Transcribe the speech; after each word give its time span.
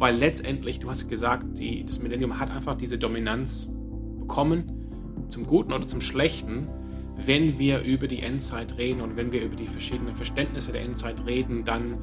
weil 0.00 0.16
letztendlich, 0.16 0.80
du 0.80 0.88
hast 0.88 1.08
gesagt, 1.08 1.58
die, 1.58 1.84
das 1.84 2.00
Millennium 2.02 2.40
hat 2.40 2.50
einfach 2.50 2.74
diese 2.74 2.96
Dominanz 2.96 3.70
bekommen, 4.18 5.26
zum 5.28 5.46
Guten 5.46 5.74
oder 5.74 5.86
zum 5.86 6.00
Schlechten, 6.00 6.68
wenn 7.16 7.58
wir 7.58 7.82
über 7.82 8.08
die 8.08 8.22
Endzeit 8.22 8.78
reden 8.78 9.02
und 9.02 9.16
wenn 9.16 9.30
wir 9.30 9.44
über 9.44 9.56
die 9.56 9.66
verschiedenen 9.66 10.14
Verständnisse 10.14 10.72
der 10.72 10.82
Endzeit 10.82 11.26
reden, 11.26 11.66
dann 11.66 11.98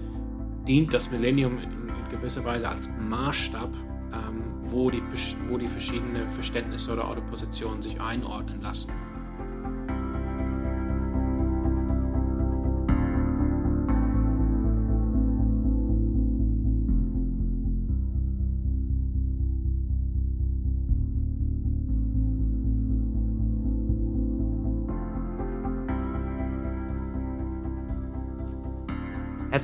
dient 0.68 0.94
das 0.94 1.12
Millennium 1.12 1.58
in, 1.58 1.88
gewisser 2.10 2.46
Weise 2.46 2.70
als 2.70 2.90
Maßstab, 3.00 3.74
ähm, 4.14 4.44
wo, 4.64 4.90
die, 4.90 5.02
wo 5.48 5.58
die 5.58 5.68
verschiedenen 5.68 6.30
Verständnisse 6.30 6.94
oder, 6.94 7.12
oder 7.12 7.22
sich 7.82 8.00
einordnen 8.00 8.62
lassen. 8.62 8.92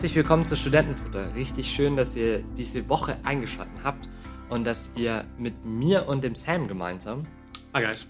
Herzlich 0.03 0.17
willkommen 0.17 0.45
zu 0.45 0.57
Studentenfutter. 0.57 1.33
Richtig 1.33 1.73
schön, 1.73 1.95
dass 1.95 2.17
ihr 2.17 2.43
diese 2.57 2.89
Woche 2.89 3.17
eingeschaltet 3.23 3.85
habt 3.85 4.09
und 4.49 4.65
dass 4.65 4.91
ihr 4.97 5.23
mit 5.37 5.63
mir 5.63 6.09
und 6.09 6.25
dem 6.25 6.35
Sam 6.35 6.67
gemeinsam 6.67 7.25
Hi 7.73 7.85
guys. 7.85 8.05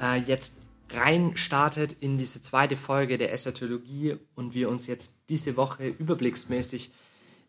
äh, 0.00 0.16
jetzt 0.16 0.54
rein 0.88 1.36
startet 1.36 1.92
in 2.00 2.16
diese 2.16 2.40
zweite 2.40 2.74
Folge 2.74 3.18
der 3.18 3.34
Eschatologie 3.34 4.16
und 4.34 4.54
wir 4.54 4.70
uns 4.70 4.86
jetzt 4.86 5.28
diese 5.28 5.58
Woche 5.58 5.88
überblicksmäßig 5.88 6.92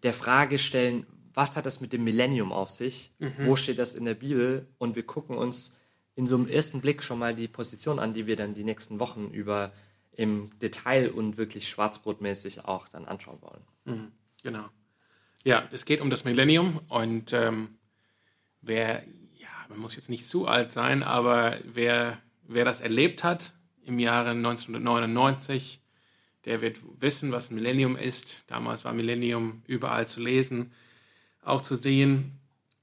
der 0.03 0.11
Frage 0.11 0.59
stellen, 0.59 1.05
was 1.33 1.55
hat 1.55 1.65
das 1.65 1.79
mit 1.79 1.93
dem 1.93 2.03
Millennium 2.03 2.51
auf 2.51 2.71
sich? 2.71 3.13
Wo 3.45 3.55
steht 3.55 3.79
das 3.79 3.95
in 3.95 4.03
der 4.03 4.15
Bibel? 4.15 4.67
Und 4.79 4.97
wir 4.97 5.03
gucken 5.03 5.37
uns 5.37 5.77
in 6.13 6.27
so 6.27 6.35
einem 6.35 6.49
ersten 6.49 6.81
Blick 6.81 7.03
schon 7.03 7.19
mal 7.19 7.33
die 7.33 7.47
Position 7.47 7.99
an, 7.99 8.13
die 8.13 8.27
wir 8.27 8.35
dann 8.35 8.53
die 8.53 8.65
nächsten 8.65 8.99
Wochen 8.99 9.29
über 9.31 9.71
im 10.17 10.49
Detail 10.59 11.11
und 11.11 11.37
wirklich 11.37 11.69
schwarzbrotmäßig 11.69 12.65
auch 12.65 12.89
dann 12.89 13.05
anschauen 13.05 13.39
wollen. 13.41 14.11
Genau. 14.43 14.65
Ja, 15.43 15.67
es 15.71 15.85
geht 15.85 16.01
um 16.01 16.09
das 16.09 16.25
Millennium 16.25 16.81
und 16.89 17.31
ähm, 17.31 17.77
wer, 18.61 19.03
ja, 19.35 19.47
man 19.69 19.79
muss 19.79 19.95
jetzt 19.95 20.09
nicht 20.09 20.25
zu 20.25 20.47
alt 20.47 20.71
sein, 20.71 21.03
aber 21.03 21.57
wer, 21.63 22.17
wer 22.43 22.65
das 22.65 22.81
erlebt 22.81 23.23
hat 23.23 23.53
im 23.85 23.99
Jahre 23.99 24.31
1999, 24.31 25.79
der 26.45 26.61
wird 26.61 26.79
wissen, 26.99 27.31
was 27.31 27.51
Millennium 27.51 27.95
ist. 27.95 28.45
Damals 28.47 28.85
war 28.85 28.93
Millennium 28.93 29.61
überall 29.67 30.07
zu 30.07 30.19
lesen, 30.19 30.73
auch 31.43 31.61
zu 31.61 31.75
sehen. 31.75 32.39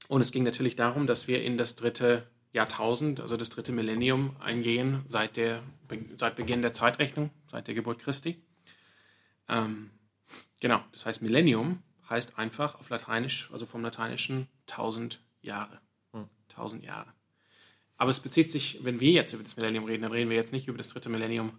Und 0.07 0.21
es 0.21 0.31
ging 0.31 0.43
natürlich 0.43 0.75
darum, 0.75 1.05
dass 1.07 1.27
wir 1.27 1.43
in 1.43 1.57
das 1.57 1.75
dritte 1.75 2.27
Jahrtausend, 2.55 3.19
also 3.19 3.37
das 3.37 3.49
dritte 3.49 3.71
Millennium, 3.71 4.35
eingehen, 4.39 5.03
seit, 5.07 5.37
der, 5.37 5.61
seit 6.15 6.35
Beginn 6.35 6.61
der 6.61 6.73
Zeitrechnung, 6.73 7.29
seit 7.47 7.67
der 7.67 7.75
Geburt 7.75 7.99
Christi. 7.99 8.41
Ähm, 9.47 9.91
genau, 10.61 10.81
das 10.91 11.05
heißt 11.05 11.21
Millennium 11.21 11.83
heißt 12.09 12.37
einfach 12.37 12.79
auf 12.79 12.89
Lateinisch, 12.89 13.49
also 13.51 13.65
vom 13.65 13.81
Lateinischen 13.81 14.47
1000 14.67 15.19
Jahre. 15.41 15.81
1000 16.49 16.83
Jahre. 16.83 17.11
Aber 17.97 18.11
es 18.11 18.19
bezieht 18.19 18.51
sich, 18.51 18.83
wenn 18.83 18.99
wir 18.99 19.11
jetzt 19.11 19.33
über 19.33 19.43
das 19.43 19.57
Millennium 19.57 19.85
reden, 19.85 20.03
dann 20.03 20.11
reden 20.11 20.29
wir 20.29 20.37
jetzt 20.37 20.53
nicht 20.53 20.67
über 20.67 20.77
das 20.77 20.89
dritte 20.89 21.09
Millennium 21.09 21.51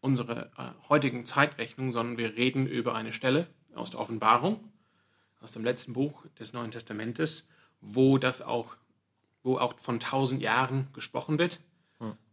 unserer 0.00 0.50
äh, 0.58 0.88
heutigen 0.88 1.24
Zeitrechnung, 1.24 1.92
sondern 1.92 2.18
wir 2.18 2.36
reden 2.36 2.66
über 2.66 2.94
eine 2.94 3.12
Stelle 3.12 3.46
aus 3.74 3.90
der 3.90 4.00
Offenbarung, 4.00 4.72
aus 5.40 5.52
dem 5.52 5.64
letzten 5.64 5.92
Buch 5.92 6.26
des 6.38 6.52
Neuen 6.52 6.70
Testamentes, 6.70 7.48
wo 7.80 8.18
das 8.18 8.42
auch, 8.42 8.76
wo 9.44 9.58
auch 9.58 9.78
von 9.78 9.96
1000 9.96 10.42
Jahren 10.42 10.88
gesprochen 10.92 11.38
wird. 11.38 11.60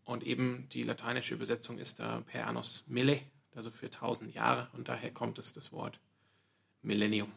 Und 0.03 0.23
eben 0.25 0.67
die 0.73 0.81
lateinische 0.83 1.35
Übersetzung 1.35 1.77
ist 1.77 1.99
da 1.99 2.21
per 2.25 2.47
annos 2.47 2.83
mille, 2.87 3.19
also 3.55 3.69
für 3.69 3.85
1000 3.85 4.33
Jahre. 4.33 4.67
Und 4.73 4.87
daher 4.89 5.11
kommt 5.11 5.37
es 5.39 5.53
das 5.53 5.71
Wort 5.71 5.99
Millennium. 6.81 7.31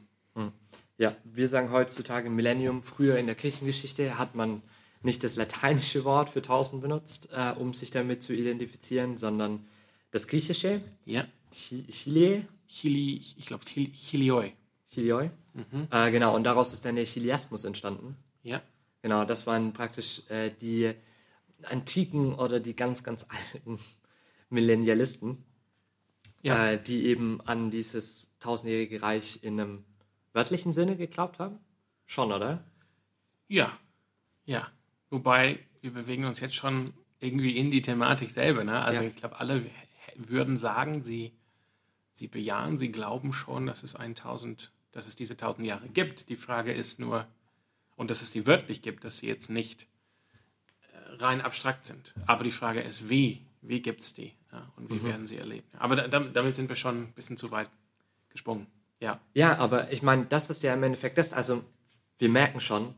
Ja, 0.96 1.14
wir 1.24 1.46
sagen 1.48 1.70
heutzutage 1.70 2.30
Millennium. 2.30 2.82
Früher 2.82 3.18
in 3.18 3.26
der 3.26 3.34
Kirchengeschichte 3.34 4.18
hat 4.18 4.34
man 4.34 4.62
nicht 5.02 5.22
das 5.22 5.36
lateinische 5.36 6.04
Wort 6.04 6.30
für 6.30 6.40
1000 6.40 6.80
benutzt, 6.82 7.28
äh, 7.32 7.52
um 7.52 7.74
sich 7.74 7.90
damit 7.90 8.22
zu 8.24 8.32
identifizieren, 8.32 9.18
sondern 9.18 9.66
das 10.10 10.26
griechische, 10.26 10.80
Ja. 11.04 11.26
Chi- 11.52 11.86
Chile, 11.88 12.46
Chili, 12.68 13.16
ich 13.36 13.46
glaube 13.46 13.64
Chilioi. 13.66 14.54
Chilioi. 14.92 15.30
Äh, 15.90 16.10
genau, 16.10 16.34
und 16.34 16.42
daraus 16.44 16.72
ist 16.72 16.84
dann 16.84 16.96
der 16.96 17.04
Chiliasmus 17.04 17.64
entstanden. 17.64 18.16
Ja. 18.42 18.62
Genau, 19.04 19.26
das 19.26 19.46
waren 19.46 19.74
praktisch 19.74 20.22
äh, 20.30 20.50
die 20.50 20.94
antiken 21.64 22.34
oder 22.34 22.58
die 22.58 22.74
ganz, 22.74 23.04
ganz 23.04 23.26
alten 23.28 23.78
Millennialisten, 24.48 25.44
Ja. 26.40 26.70
äh, 26.70 26.82
die 26.82 27.04
eben 27.04 27.42
an 27.42 27.70
dieses 27.70 28.34
tausendjährige 28.38 29.02
Reich 29.02 29.40
in 29.42 29.60
einem 29.60 29.84
wörtlichen 30.32 30.72
Sinne 30.72 30.96
geglaubt 30.96 31.38
haben. 31.38 31.58
Schon, 32.06 32.32
oder? 32.32 32.64
Ja, 33.46 33.78
ja. 34.46 34.66
Wobei 35.10 35.58
wir 35.82 35.92
bewegen 35.92 36.24
uns 36.24 36.40
jetzt 36.40 36.54
schon 36.54 36.94
irgendwie 37.20 37.58
in 37.58 37.70
die 37.70 37.82
Thematik 37.82 38.30
selber. 38.30 38.64
Ne? 38.64 38.80
Also 38.80 39.02
Ja. 39.02 39.06
ich 39.08 39.16
glaube, 39.16 39.38
alle 39.38 39.66
würden 40.16 40.56
sagen, 40.56 41.02
sie, 41.02 41.36
sie 42.10 42.26
bejahen, 42.28 42.78
sie 42.78 42.90
glauben 42.90 43.34
schon, 43.34 43.66
dass 43.66 43.82
es 43.82 43.96
1000, 43.96 44.72
dass 44.92 45.06
es 45.06 45.14
diese 45.14 45.34
1000 45.36 45.66
Jahre 45.66 45.90
gibt. 45.90 46.30
Die 46.30 46.36
Frage 46.36 46.72
ist 46.72 46.98
nur, 46.98 47.28
und 47.96 48.10
dass 48.10 48.22
es 48.22 48.30
die 48.32 48.46
wörtlich 48.46 48.82
gibt, 48.82 49.04
dass 49.04 49.18
sie 49.18 49.26
jetzt 49.28 49.50
nicht 49.50 49.86
äh, 50.92 51.22
rein 51.22 51.40
abstrakt 51.40 51.84
sind. 51.84 52.14
Aber 52.26 52.44
die 52.44 52.50
Frage 52.50 52.80
ist, 52.80 53.08
wie? 53.08 53.46
Wie 53.62 53.80
gibt 53.80 54.02
es 54.02 54.14
die? 54.14 54.32
Ja? 54.52 54.70
Und 54.76 54.90
wie 54.90 55.02
werden 55.02 55.26
sie 55.26 55.36
erlebt? 55.38 55.68
Aber 55.78 55.96
da, 55.96 56.06
damit 56.08 56.36
damit 56.36 56.54
sind 56.54 56.68
wir 56.68 56.76
schon 56.76 57.04
ein 57.04 57.12
bisschen 57.12 57.36
zu 57.36 57.50
weit 57.50 57.70
gesprungen. 58.28 58.66
Ja. 59.00 59.20
Ja, 59.34 59.56
aber 59.56 59.92
ich 59.92 60.02
meine, 60.02 60.26
das 60.26 60.50
ist 60.50 60.62
ja 60.62 60.74
im 60.74 60.82
Endeffekt 60.82 61.18
das. 61.18 61.32
Also, 61.32 61.64
wir 62.18 62.28
merken 62.28 62.60
schon, 62.60 62.94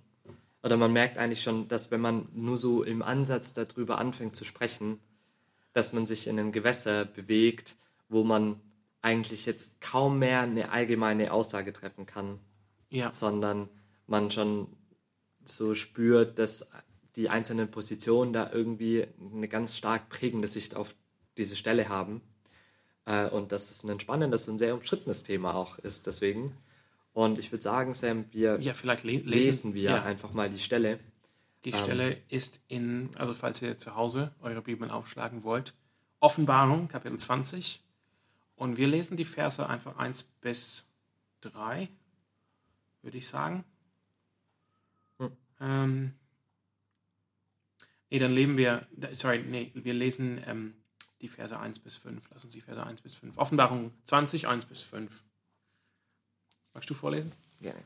oder 0.63 0.77
man 0.77 0.93
merkt 0.93 1.19
eigentlich 1.19 1.43
schon, 1.43 1.69
dass 1.69 1.91
wenn 1.91 2.01
man 2.01 2.29
nur 2.33 2.57
so 2.57 2.83
im 2.83 3.03
Ansatz 3.03 3.55
darüber 3.55 3.99
anfängt 3.99 4.35
zu 4.37 4.45
sprechen, 4.45 5.01
dass 5.73 5.93
man 5.93 6.07
sich 6.07 6.27
in 6.27 6.39
ein 6.39 6.53
Gewässer 6.53 7.05
bewegt, 7.05 7.77
wo 8.09 8.25
man 8.25 8.61
eigentlich 9.03 9.47
jetzt 9.47 9.81
kaum 9.81 10.19
mehr 10.19 10.41
eine 10.41 10.71
allgemeine 10.71 11.33
Aussage 11.33 11.73
treffen 11.73 12.07
kann, 12.07 12.41
Ja. 12.91 13.13
sondern 13.13 13.69
man 14.07 14.31
schon 14.31 14.67
so 15.49 15.75
spürt, 15.75 16.39
dass 16.39 16.71
die 17.17 17.29
einzelnen 17.29 17.71
Positionen 17.71 18.33
da 18.33 18.51
irgendwie 18.53 19.07
eine 19.35 19.49
ganz 19.49 19.77
stark 19.77 20.09
prägende 20.09 20.49
Sicht 20.49 20.75
auf 20.75 20.95
diese 21.39 21.57
Stelle 21.57 21.89
haben. 21.89 22.21
Äh, 23.07 23.29
und 23.29 23.53
dass 23.53 23.71
es 23.71 23.85
ein 23.85 24.01
spannendes 24.01 24.49
und 24.49 24.59
sehr 24.59 24.75
umstrittenes 24.75 25.23
Thema 25.23 25.55
auch 25.55 25.79
ist, 25.79 26.07
deswegen. 26.07 26.57
Und 27.13 27.39
ich 27.39 27.51
würde 27.51 27.63
sagen, 27.63 27.95
Sam, 27.95 28.27
wir 28.33 28.61
Ja, 28.61 28.75
vielleicht 28.75 29.05
le 29.05 29.13
lesen, 29.13 29.29
lesen 29.29 29.75
wir 29.75 29.91
ja. 29.91 30.03
einfach 30.03 30.33
mal 30.33 30.51
die 30.51 30.59
Stelle. 30.59 30.99
Die 31.65 31.73
Stelle 31.73 32.19
ist 32.29 32.61
in, 32.69 33.11
also 33.17 33.35
falls 33.35 33.61
ihr 33.61 33.79
zu 33.79 33.97
Hause 33.97 34.33
eure 34.41 34.63
Bibeln 34.63 34.91
aufschlagen 34.91 35.43
wollt, 35.43 35.75
Offenbarung, 36.21 36.89
Kapitel 36.89 37.19
20. 37.19 37.83
Und 38.55 38.77
wir 38.77 38.87
lesen 38.87 39.17
die 39.17 39.25
Verse 39.25 39.67
einfach 39.69 39.97
1 39.97 40.23
bis 40.41 40.89
3, 41.41 41.89
würde 43.03 43.19
ich 43.19 43.27
sagen. 43.27 43.65
Hm. 45.59 45.67
Ähm, 45.69 46.13
nee, 48.11 48.19
dann 48.19 48.33
leben 48.33 48.57
wir, 48.57 48.87
sorry, 49.13 49.45
nee, 49.47 49.71
wir 49.75 49.95
lesen 49.95 50.43
ähm, 50.47 50.75
die 51.21 51.29
Verse 51.29 51.59
1 51.59 51.79
bis 51.79 51.97
5. 51.97 52.23
Lass 52.33 52.45
uns 52.45 52.53
die 52.53 52.61
Verse 52.61 52.83
1 52.83 53.01
bis 53.01 53.15
5. 53.15 53.39
Offenbarung 53.39 53.93
20, 54.05 54.49
1 54.49 54.67
bis 54.67 54.83
5. 54.83 55.23
Magst 56.75 56.91
du 56.91 56.95
vorlesen? 56.95 57.33
Gerne. 57.61 57.83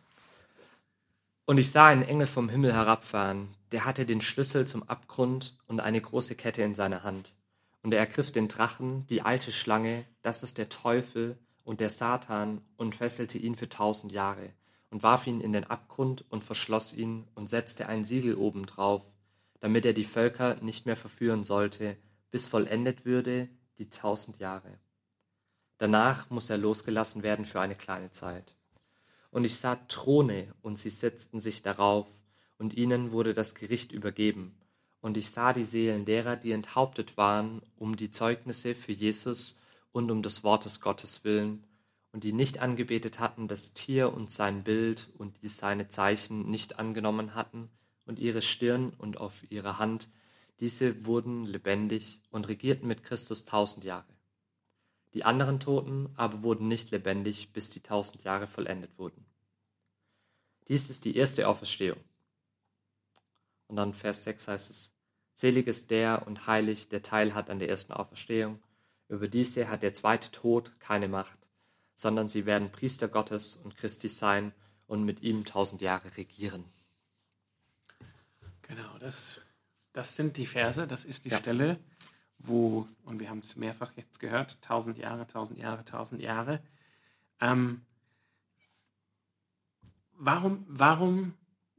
Und 1.46 1.58
ich 1.58 1.70
sah 1.70 1.88
einen 1.88 2.02
Engel 2.02 2.26
vom 2.26 2.48
Himmel 2.48 2.72
herabfahren, 2.72 3.48
der 3.72 3.84
hatte 3.84 4.06
den 4.06 4.20
Schlüssel 4.20 4.66
zum 4.66 4.82
Abgrund 4.84 5.56
und 5.66 5.80
eine 5.80 6.00
große 6.00 6.36
Kette 6.36 6.62
in 6.62 6.74
seiner 6.74 7.02
Hand. 7.02 7.34
Und 7.82 7.92
er 7.92 8.00
ergriff 8.00 8.30
den 8.30 8.48
Drachen, 8.48 9.06
die 9.08 9.22
alte 9.22 9.52
Schlange, 9.52 10.04
das 10.22 10.42
ist 10.42 10.58
der 10.58 10.68
Teufel 10.68 11.38
und 11.64 11.80
der 11.80 11.90
Satan, 11.90 12.60
und 12.76 12.94
fesselte 12.94 13.38
ihn 13.38 13.56
für 13.56 13.68
tausend 13.68 14.12
Jahre, 14.12 14.52
und 14.90 15.02
warf 15.02 15.26
ihn 15.26 15.40
in 15.40 15.52
den 15.52 15.64
Abgrund 15.64 16.24
und 16.30 16.44
verschloss 16.44 16.92
ihn 16.92 17.26
und 17.34 17.48
setzte 17.48 17.88
ein 17.88 18.04
Siegel 18.04 18.34
obendrauf, 18.34 19.02
damit 19.60 19.84
er 19.86 19.92
die 19.92 20.04
Völker 20.04 20.56
nicht 20.56 20.86
mehr 20.86 20.96
verführen 20.96 21.44
sollte, 21.44 21.96
bis 22.30 22.46
vollendet 22.46 23.04
würde 23.04 23.48
die 23.78 23.90
tausend 23.90 24.38
Jahre. 24.38 24.78
Danach 25.78 26.28
muss 26.28 26.50
er 26.50 26.58
losgelassen 26.58 27.22
werden 27.22 27.46
für 27.46 27.60
eine 27.60 27.74
kleine 27.74 28.10
Zeit. 28.10 28.54
Und 29.30 29.44
ich 29.44 29.56
sah 29.56 29.76
Throne, 29.88 30.52
und 30.60 30.78
sie 30.78 30.90
setzten 30.90 31.40
sich 31.40 31.62
darauf, 31.62 32.06
und 32.58 32.74
ihnen 32.74 33.12
wurde 33.12 33.32
das 33.32 33.54
Gericht 33.54 33.92
übergeben. 33.92 34.54
Und 35.00 35.16
ich 35.16 35.30
sah 35.30 35.52
die 35.54 35.64
Seelen 35.64 36.04
derer, 36.04 36.36
die 36.36 36.52
enthauptet 36.52 37.16
waren, 37.16 37.62
um 37.76 37.96
die 37.96 38.10
Zeugnisse 38.10 38.74
für 38.74 38.92
Jesus 38.92 39.60
und 39.92 40.10
um 40.10 40.22
des 40.22 40.44
Wortes 40.44 40.80
Gottes 40.80 41.24
willen, 41.24 41.64
und 42.12 42.24
die 42.24 42.32
nicht 42.32 42.60
angebetet 42.60 43.18
hatten 43.18 43.48
das 43.48 43.74
Tier 43.74 44.12
und 44.12 44.30
sein 44.30 44.64
Bild 44.64 45.10
und 45.18 45.42
die 45.42 45.48
seine 45.48 45.88
Zeichen 45.88 46.50
nicht 46.50 46.78
angenommen 46.78 47.34
hatten 47.34 47.70
und 48.04 48.18
ihre 48.18 48.42
Stirn 48.42 48.92
und 48.98 49.16
auf 49.18 49.44
ihre 49.50 49.78
Hand, 49.78 50.08
diese 50.58 51.06
wurden 51.06 51.46
lebendig 51.46 52.20
und 52.30 52.48
regierten 52.48 52.88
mit 52.88 53.02
Christus 53.02 53.44
tausend 53.44 53.84
Jahre. 53.84 54.12
Die 55.14 55.24
anderen 55.24 55.58
Toten 55.58 56.10
aber 56.16 56.42
wurden 56.42 56.68
nicht 56.68 56.90
lebendig, 56.90 57.52
bis 57.52 57.70
die 57.70 57.80
tausend 57.80 58.22
Jahre 58.22 58.46
vollendet 58.46 58.98
wurden. 58.98 59.24
Dies 60.68 60.90
ist 60.90 61.04
die 61.04 61.16
erste 61.16 61.48
Auferstehung. 61.48 61.98
Und 63.66 63.76
dann 63.76 63.94
Vers 63.94 64.24
6 64.24 64.48
heißt 64.48 64.70
es, 64.70 64.92
Selig 65.34 65.68
ist 65.68 65.90
der 65.90 66.26
und 66.26 66.46
heilig, 66.46 66.88
der 66.90 67.02
Teil 67.02 67.34
hat 67.34 67.48
an 67.48 67.58
der 67.58 67.68
ersten 67.68 67.92
Auferstehung. 67.92 68.62
Über 69.08 69.26
diese 69.26 69.68
hat 69.70 69.82
der 69.82 69.94
zweite 69.94 70.30
Tod 70.30 70.78
keine 70.80 71.08
Macht, 71.08 71.39
sondern 72.00 72.30
sie 72.30 72.46
werden 72.46 72.72
Priester 72.72 73.08
Gottes 73.08 73.56
und 73.56 73.76
Christi 73.76 74.08
sein 74.08 74.52
und 74.86 75.04
mit 75.04 75.20
ihm 75.20 75.44
tausend 75.44 75.82
Jahre 75.82 76.16
regieren. 76.16 76.64
Genau, 78.62 78.96
das, 79.00 79.42
das 79.92 80.16
sind 80.16 80.38
die 80.38 80.46
Verse, 80.46 80.86
das 80.86 81.04
ist 81.04 81.26
die 81.26 81.28
Ja. 81.28 81.36
Stelle, 81.36 81.78
wo, 82.38 82.88
und 83.04 83.20
wir 83.20 83.28
haben 83.28 83.40
es 83.40 83.54
mehrfach 83.54 83.92
jetzt 83.96 84.18
gehört, 84.18 84.62
tausend 84.62 84.96
Jahre, 84.96 85.26
tausend 85.26 85.58
Jahre, 85.58 85.84
tausend 85.84 86.22
Jahre. 86.22 86.62
Ähm, 87.38 87.82
warum, 90.12 90.64
warum, 90.68 91.34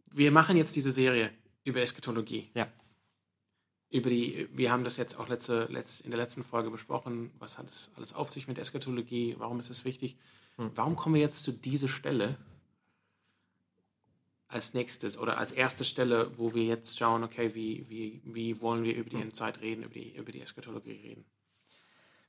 wir 0.06 0.32
machen 0.32 0.56
jetzt 0.56 0.76
diese 0.76 0.92
Serie 0.92 1.32
über 1.64 1.82
Eschatologie. 1.82 2.52
Ja, 2.54 2.68
Über 3.92 4.10
die, 4.10 4.48
wir 4.54 4.72
haben 4.72 4.84
das 4.84 4.98
jetzt 4.98 5.20
auch 5.20 5.28
letzte, 5.28 5.66
letzt, 5.66 6.02
in 6.02 6.12
der 6.12 6.20
letzten 6.20 6.44
Folge 6.44 6.72
besprochen, 6.72 7.32
was 7.40 7.58
hat 7.58 7.70
es 7.70 7.92
alles 7.96 8.14
auf 8.14 8.30
sich 8.30 8.48
mit 8.48 8.58
Eschatologie, 8.58 9.36
warum 9.38 9.60
ist 9.60 9.70
es 9.70 9.86
wichtig. 9.86 10.18
Warum 10.58 10.96
kommen 10.96 11.16
wir 11.16 11.22
jetzt 11.22 11.44
zu 11.44 11.52
dieser 11.52 11.88
Stelle 11.88 12.38
als 14.48 14.74
nächstes 14.74 15.18
oder 15.18 15.38
als 15.38 15.52
erste 15.52 15.84
Stelle, 15.86 16.38
wo 16.38 16.54
wir 16.54 16.64
jetzt 16.64 16.98
schauen, 16.98 17.24
okay, 17.24 17.54
wie, 17.56 17.90
wie, 17.90 18.22
wie 18.26 18.62
wollen 18.62 18.84
wir 18.84 18.96
über 18.96 19.10
die 19.10 19.22
Endzeit 19.22 19.62
reden, 19.62 19.84
über 19.84 19.94
die, 19.94 20.16
über 20.16 20.32
die 20.32 20.42
Eschatologie 20.42 20.92
reden? 20.92 21.26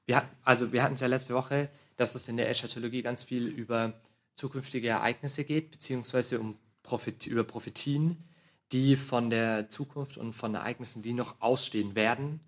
wir, 0.06 0.28
also 0.42 0.72
wir 0.72 0.82
hatten 0.82 0.94
es 0.94 1.00
ja 1.00 1.06
letzte 1.06 1.34
Woche, 1.34 1.70
dass 1.96 2.14
es 2.14 2.28
in 2.28 2.36
der 2.36 2.48
Eschatologie 2.50 3.02
ganz 3.02 3.22
viel 3.22 3.46
über 3.46 4.00
zukünftige 4.34 4.88
Ereignisse 4.88 5.44
geht, 5.44 5.70
beziehungsweise 5.70 6.40
um 6.40 6.58
Prophet, 6.82 7.26
über 7.26 7.44
Prophetien, 7.44 8.24
die 8.72 8.96
von 8.96 9.30
der 9.30 9.68
Zukunft 9.68 10.16
und 10.16 10.32
von 10.32 10.54
Ereignissen, 10.54 11.02
die 11.02 11.12
noch 11.12 11.36
ausstehen 11.40 11.94
werden, 11.94 12.40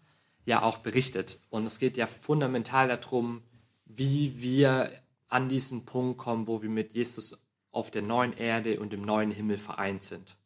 ja 0.45 0.63
auch 0.63 0.79
berichtet. 0.79 1.41
Und 1.51 1.67
es 1.67 1.79
geht 1.79 1.97
ja 1.97 2.07
fundamental 2.07 2.89
darum, 2.89 3.43
wie 3.85 4.41
wir 4.41 4.91
an 5.29 5.49
diesen 5.49 5.85
Punkt 5.85 6.19
kommen, 6.19 6.47
wo 6.47 6.63
wir 6.63 6.69
mit 6.71 6.95
Jesus 6.95 7.47
auf 7.71 7.91
der 7.91 8.03
neuen 8.03 8.33
Erde 8.37 8.79
und 8.81 8.93
im 8.93 9.03
neuen 9.03 9.31
Himmel 9.31 9.59
vereint 9.59 10.05
sind. 10.05 10.37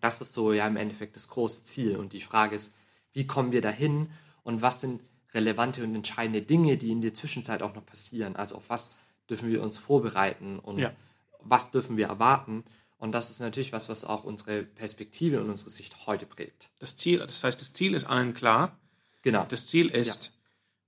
Das 0.00 0.20
ist 0.20 0.34
so 0.34 0.52
ja 0.52 0.66
im 0.66 0.76
Endeffekt 0.76 1.16
das 1.16 1.28
große 1.28 1.64
Ziel. 1.64 1.96
Und 1.96 2.12
die 2.12 2.20
Frage 2.20 2.54
ist, 2.54 2.74
wie 3.12 3.24
kommen 3.24 3.52
wir 3.52 3.62
dahin 3.62 4.10
und 4.42 4.60
was 4.60 4.82
sind 4.82 5.00
relevante 5.32 5.82
und 5.82 5.94
entscheidende 5.94 6.42
Dinge, 6.42 6.76
die 6.76 6.90
in 6.90 7.00
der 7.00 7.14
Zwischenzeit 7.14 7.62
auch 7.62 7.74
noch 7.74 7.86
passieren? 7.86 8.36
Also 8.36 8.56
auf 8.56 8.68
was 8.68 8.94
dürfen 9.30 9.48
wir 9.48 9.62
uns 9.62 9.78
vorbereiten 9.78 10.58
und 10.58 10.78
Ja. 10.78 10.92
was 11.40 11.70
dürfen 11.70 11.96
wir 11.96 12.08
erwarten? 12.08 12.64
Und 12.98 13.12
das 13.12 13.30
ist 13.30 13.40
natürlich 13.40 13.72
was, 13.72 13.88
was 13.88 14.04
auch 14.04 14.24
unsere 14.24 14.62
Perspektive 14.62 15.40
und 15.40 15.50
unsere 15.50 15.70
Sicht 15.70 16.06
heute 16.06 16.26
prägt. 16.26 16.70
Das 16.78 16.96
Ziel, 16.96 17.18
das 17.18 17.44
heißt, 17.44 17.60
das 17.60 17.72
Ziel 17.72 17.94
ist 17.94 18.04
allen 18.04 18.32
klar. 18.32 18.78
Genau. 19.22 19.44
Das 19.48 19.66
Ziel 19.66 19.88
ist 19.88 20.32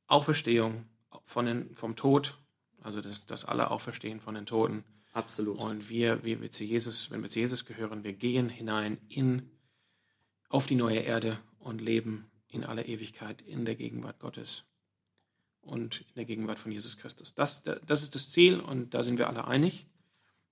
Auferstehung 0.06 0.86
von 1.24 1.46
den, 1.46 1.74
vom 1.74 1.96
Tod, 1.96 2.38
also 2.82 3.02
dass, 3.02 3.26
dass 3.26 3.44
alle 3.44 3.70
auferstehen 3.70 4.20
von 4.20 4.34
den 4.34 4.46
Toten. 4.46 4.84
Absolut. 5.12 5.58
Und 5.58 5.90
wir, 5.90 6.24
wir, 6.24 6.40
wir 6.40 6.50
zu 6.50 6.64
Jesus, 6.64 7.10
wenn 7.10 7.22
wir 7.22 7.30
zu 7.30 7.40
Jesus 7.40 7.66
gehören, 7.66 8.04
wir 8.04 8.14
gehen 8.14 8.48
hinein 8.48 8.98
in, 9.08 9.50
auf 10.48 10.66
die 10.66 10.76
neue 10.76 11.00
Erde 11.00 11.38
und 11.58 11.80
leben 11.80 12.30
in 12.48 12.64
aller 12.64 12.86
Ewigkeit 12.86 13.42
in 13.42 13.64
der 13.64 13.74
Gegenwart 13.74 14.20
Gottes 14.20 14.64
und 15.60 16.00
in 16.00 16.14
der 16.14 16.24
Gegenwart 16.24 16.58
von 16.58 16.72
Jesus 16.72 16.96
Christus. 16.96 17.34
Das, 17.34 17.62
das 17.62 18.02
ist 18.02 18.14
das 18.14 18.30
Ziel 18.30 18.60
und 18.60 18.94
da 18.94 19.02
sind 19.02 19.18
wir 19.18 19.28
alle 19.28 19.46
einig. 19.46 19.86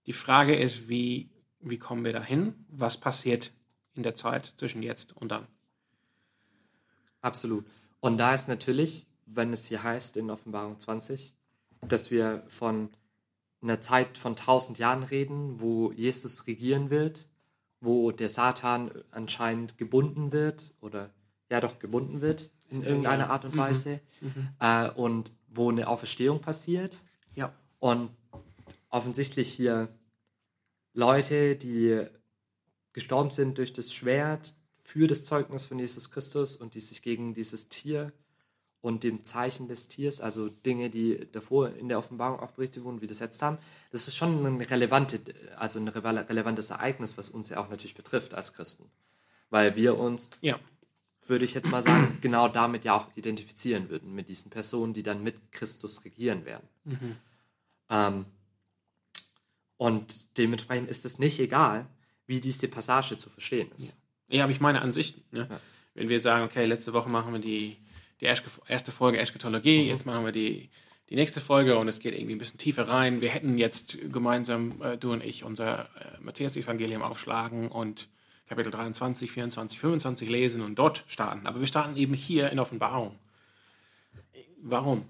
Die 0.06 0.12
Frage 0.12 0.54
ist, 0.54 0.88
wie, 0.88 1.30
wie 1.70 1.78
kommen 1.78 2.04
wir 2.04 2.12
dahin? 2.12 2.54
Was 2.68 2.98
passiert 2.98 3.52
in 3.94 4.02
der 4.02 4.14
Zeit 4.14 4.54
zwischen 4.56 4.82
jetzt 4.82 5.16
und 5.16 5.30
dann? 5.30 5.46
Absolut. 7.20 7.64
Und 8.00 8.18
da 8.18 8.34
ist 8.34 8.48
natürlich, 8.48 9.06
wenn 9.26 9.52
es 9.52 9.66
hier 9.66 9.82
heißt 9.82 10.16
in 10.16 10.30
Offenbarung 10.30 10.78
20, 10.78 11.34
dass 11.88 12.10
wir 12.10 12.44
von 12.48 12.90
einer 13.62 13.80
Zeit 13.80 14.18
von 14.18 14.36
tausend 14.36 14.78
Jahren 14.78 15.02
reden, 15.02 15.60
wo 15.60 15.92
Jesus 15.92 16.46
regieren 16.46 16.90
wird, 16.90 17.28
wo 17.80 18.12
der 18.12 18.28
Satan 18.28 18.90
anscheinend 19.10 19.76
gebunden 19.78 20.30
wird 20.32 20.74
oder 20.80 21.10
ja 21.50 21.60
doch 21.60 21.78
gebunden 21.78 22.20
wird 22.20 22.50
in 22.70 22.82
irgendeiner 22.82 23.30
Art 23.30 23.44
und 23.44 23.56
Weise 23.56 24.00
Äh, 24.60 24.90
und 24.90 25.32
wo 25.48 25.70
eine 25.70 25.88
Auferstehung 25.88 26.40
passiert 26.40 27.04
Ja. 27.34 27.52
und 27.78 28.10
offensichtlich 28.90 29.52
hier 29.52 29.88
Leute, 30.96 31.56
die 31.56 32.04
gestorben 32.94 33.30
sind 33.30 33.58
durch 33.58 33.74
das 33.74 33.92
Schwert 33.92 34.54
für 34.82 35.06
das 35.06 35.24
Zeugnis 35.24 35.66
von 35.66 35.78
Jesus 35.78 36.10
Christus 36.10 36.56
und 36.56 36.74
die 36.74 36.80
sich 36.80 37.02
gegen 37.02 37.34
dieses 37.34 37.68
Tier 37.68 38.12
und 38.80 39.04
dem 39.04 39.22
Zeichen 39.22 39.68
des 39.68 39.88
Tiers, 39.88 40.22
also 40.22 40.48
Dinge, 40.48 40.88
die 40.88 41.28
davor 41.32 41.70
in 41.74 41.88
der 41.88 41.98
Offenbarung 41.98 42.40
auch 42.40 42.52
berichtet 42.52 42.82
wurden, 42.84 43.02
widersetzt 43.02 43.42
haben. 43.42 43.58
Das 43.90 44.08
ist 44.08 44.16
schon 44.16 44.46
ein, 44.46 44.60
relevante, 44.62 45.20
also 45.56 45.78
ein 45.78 45.88
rele- 45.88 46.26
relevantes 46.28 46.70
Ereignis, 46.70 47.18
was 47.18 47.28
uns 47.28 47.50
ja 47.50 47.58
auch 47.60 47.68
natürlich 47.68 47.94
betrifft 47.94 48.32
als 48.32 48.54
Christen. 48.54 48.90
Weil 49.50 49.76
wir 49.76 49.98
uns 49.98 50.30
Ja. 50.40 50.58
würde 51.26 51.44
ich 51.44 51.52
jetzt 51.52 51.70
mal 51.70 51.82
sagen, 51.82 52.16
genau 52.22 52.48
damit 52.48 52.86
ja 52.86 52.96
auch 52.96 53.08
identifizieren 53.16 53.90
würden, 53.90 54.14
mit 54.14 54.30
diesen 54.30 54.50
Personen, 54.50 54.94
die 54.94 55.02
dann 55.02 55.22
mit 55.22 55.52
Christus 55.52 56.06
regieren 56.06 56.46
werden. 56.46 56.68
Ähm, 57.90 58.24
und 59.76 60.38
dementsprechend 60.38 60.88
ist 60.88 61.04
es 61.04 61.18
nicht 61.18 61.38
egal, 61.40 61.86
wie 62.26 62.40
diese 62.40 62.68
Passage 62.68 63.18
zu 63.18 63.30
verstehen 63.30 63.70
ist. 63.76 64.02
Ja, 64.28 64.44
aber 64.44 64.52
ich 64.52 64.60
meine 64.60 64.82
an 64.82 64.92
sich, 64.92 65.14
ne? 65.30 65.48
wenn 65.94 66.08
wir 66.08 66.16
jetzt 66.16 66.24
sagen, 66.24 66.44
okay, 66.44 66.66
letzte 66.66 66.92
Woche 66.92 67.08
machen 67.08 67.32
wir 67.32 67.40
die, 67.40 67.76
die 68.20 68.24
erste 68.24 68.92
Folge 68.92 69.18
Eschatologie, 69.18 69.82
jetzt 69.82 70.06
machen 70.06 70.24
wir 70.24 70.32
die, 70.32 70.70
die 71.08 71.14
nächste 71.14 71.40
Folge 71.40 71.78
und 71.78 71.88
es 71.88 72.00
geht 72.00 72.14
irgendwie 72.14 72.34
ein 72.34 72.38
bisschen 72.38 72.58
tiefer 72.58 72.88
rein. 72.88 73.20
Wir 73.20 73.28
hätten 73.28 73.58
jetzt 73.58 73.98
gemeinsam, 74.10 74.82
äh, 74.82 74.96
du 74.96 75.12
und 75.12 75.22
ich, 75.22 75.44
unser 75.44 75.84
äh, 75.84 76.20
Matthäus-Evangelium 76.20 77.02
aufschlagen 77.02 77.68
und 77.68 78.08
Kapitel 78.48 78.70
23, 78.70 79.30
24, 79.30 79.78
25 79.78 80.28
lesen 80.28 80.62
und 80.62 80.76
dort 80.76 81.04
starten. 81.08 81.46
Aber 81.46 81.60
wir 81.60 81.66
starten 81.66 81.96
eben 81.96 82.14
hier 82.14 82.50
in 82.50 82.58
Offenbarung. 82.58 83.16
Warum? 84.62 85.04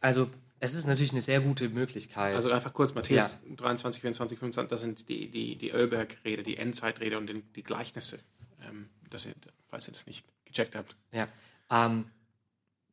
Also 0.00 0.28
es 0.58 0.74
ist 0.74 0.86
natürlich 0.86 1.12
eine 1.12 1.20
sehr 1.20 1.40
gute 1.40 1.68
Möglichkeit. 1.68 2.34
Also 2.34 2.50
einfach 2.50 2.72
kurz, 2.72 2.94
Matthäus 2.94 3.38
23, 3.56 4.00
24, 4.00 4.38
25, 4.38 4.70
das 4.70 4.80
sind 4.80 5.08
die, 5.08 5.30
die, 5.30 5.56
die 5.56 5.70
Ölberg-Rede, 5.70 6.42
die 6.42 6.56
Endzeitrede 6.56 7.18
und 7.18 7.26
die, 7.26 7.42
die 7.42 7.62
Gleichnisse, 7.62 8.18
ähm, 8.66 8.88
dass 9.10 9.26
ihr, 9.26 9.34
falls 9.68 9.88
ihr 9.88 9.92
das 9.92 10.06
nicht 10.06 10.26
gecheckt 10.44 10.74
habt. 10.74 10.96
Ja, 11.12 11.28
ähm, 11.70 12.06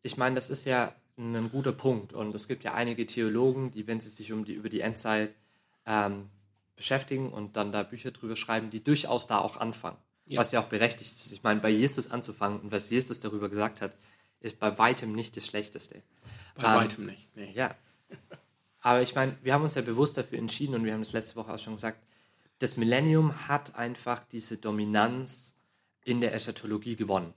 ich 0.01 0.17
meine, 0.17 0.36
das 0.36 0.50
ist 0.50 0.65
ja 0.65 0.93
ein 1.17 1.50
guter 1.51 1.72
Punkt 1.72 2.12
und 2.12 2.36
es 2.36 2.48
gibt 2.48 2.63
ja 2.63 2.74
einige 2.74 3.05
Theologen, 3.05 3.72
die, 3.72 3.88
wenn 3.88 4.01
sie 4.01 4.10
sich 4.10 4.34
um 4.34 4.46
die, 4.46 4.53
über 4.53 4.67
die 4.67 4.82
Endzeit 4.82 5.34
ähm, 5.86 6.29
beschäftigen 6.75 7.32
und 7.32 7.55
dann 7.55 7.72
da 7.72 7.84
Bücher 7.84 8.12
drüber 8.12 8.36
schreiben, 8.36 8.72
die 8.72 8.84
durchaus 8.84 9.27
da 9.27 9.39
auch 9.39 9.58
anfangen. 9.58 9.98
Ja. 10.25 10.39
Was 10.39 10.51
ja 10.51 10.60
auch 10.60 10.67
berechtigt 10.67 11.17
ist. 11.17 11.32
Ich 11.32 11.43
meine, 11.43 11.60
bei 11.60 11.70
Jesus 11.70 12.10
anzufangen 12.10 12.60
und 12.62 12.72
was 12.72 12.89
Jesus 12.89 13.20
darüber 13.20 13.50
gesagt 13.50 13.82
hat, 13.82 13.96
ist 14.39 14.60
bei 14.60 14.77
weitem 14.77 15.13
nicht 15.13 15.38
das 15.38 15.46
Schlechteste. 15.46 16.01
Bei 16.55 16.63
Ähm, 16.63 16.75
weitem 16.75 17.05
nicht. 17.05 17.36
Nee. 17.36 17.51
Ja. 17.53 17.75
Aber 18.81 19.01
ich 19.01 19.15
meine, 19.15 19.38
wir 19.41 19.53
haben 19.53 19.63
uns 19.63 19.75
ja 19.75 19.81
bewusst 19.81 20.17
dafür 20.17 20.38
entschieden 20.38 20.75
und 20.75 20.83
wir 20.83 20.93
haben 20.93 21.01
das 21.01 21.13
letzte 21.13 21.38
Woche 21.38 21.53
auch 21.53 21.60
schon 21.60 21.75
gesagt, 21.75 22.00
das 22.60 22.77
Millennium 22.77 23.48
hat 23.48 23.75
einfach 23.75 24.24
diese 24.25 24.57
Dominanz 24.57 25.60
in 26.03 26.22
der 26.22 26.33
Eschatologie 26.33 26.95
gewonnen. 26.95 27.33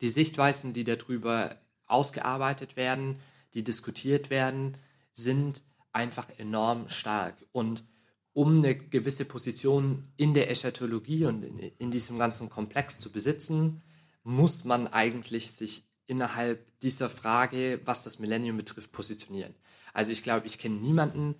Die 0.00 0.10
Sichtweisen, 0.10 0.74
die 0.74 0.84
darüber 0.84 1.58
ausgearbeitet 1.86 2.76
werden, 2.76 3.18
die 3.54 3.64
diskutiert 3.64 4.30
werden, 4.30 4.76
sind 5.12 5.62
einfach 5.92 6.28
enorm 6.38 6.88
stark. 6.88 7.34
Und 7.52 7.84
um 8.32 8.58
eine 8.58 8.76
gewisse 8.76 9.24
Position 9.24 10.08
in 10.16 10.32
der 10.34 10.50
Eschatologie 10.50 11.26
und 11.26 11.42
in, 11.42 11.58
in 11.58 11.90
diesem 11.90 12.18
ganzen 12.18 12.48
Komplex 12.48 12.98
zu 12.98 13.10
besitzen, 13.10 13.82
muss 14.24 14.64
man 14.64 14.86
eigentlich 14.86 15.52
sich 15.52 15.84
innerhalb 16.06 16.80
dieser 16.80 17.08
Frage, 17.08 17.80
was 17.84 18.04
das 18.04 18.18
Millennium 18.18 18.56
betrifft, 18.56 18.92
positionieren. 18.92 19.54
Also 19.92 20.12
ich 20.12 20.22
glaube, 20.22 20.46
ich 20.46 20.58
kenne 20.58 20.76
niemanden, 20.76 21.34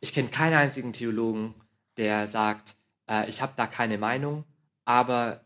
ich 0.00 0.12
kenne 0.12 0.28
keinen 0.28 0.54
einzigen 0.54 0.92
Theologen, 0.92 1.54
der 1.96 2.26
sagt, 2.26 2.76
äh, 3.08 3.28
ich 3.28 3.42
habe 3.42 3.54
da 3.56 3.66
keine 3.66 3.98
Meinung, 3.98 4.44
aber 4.84 5.44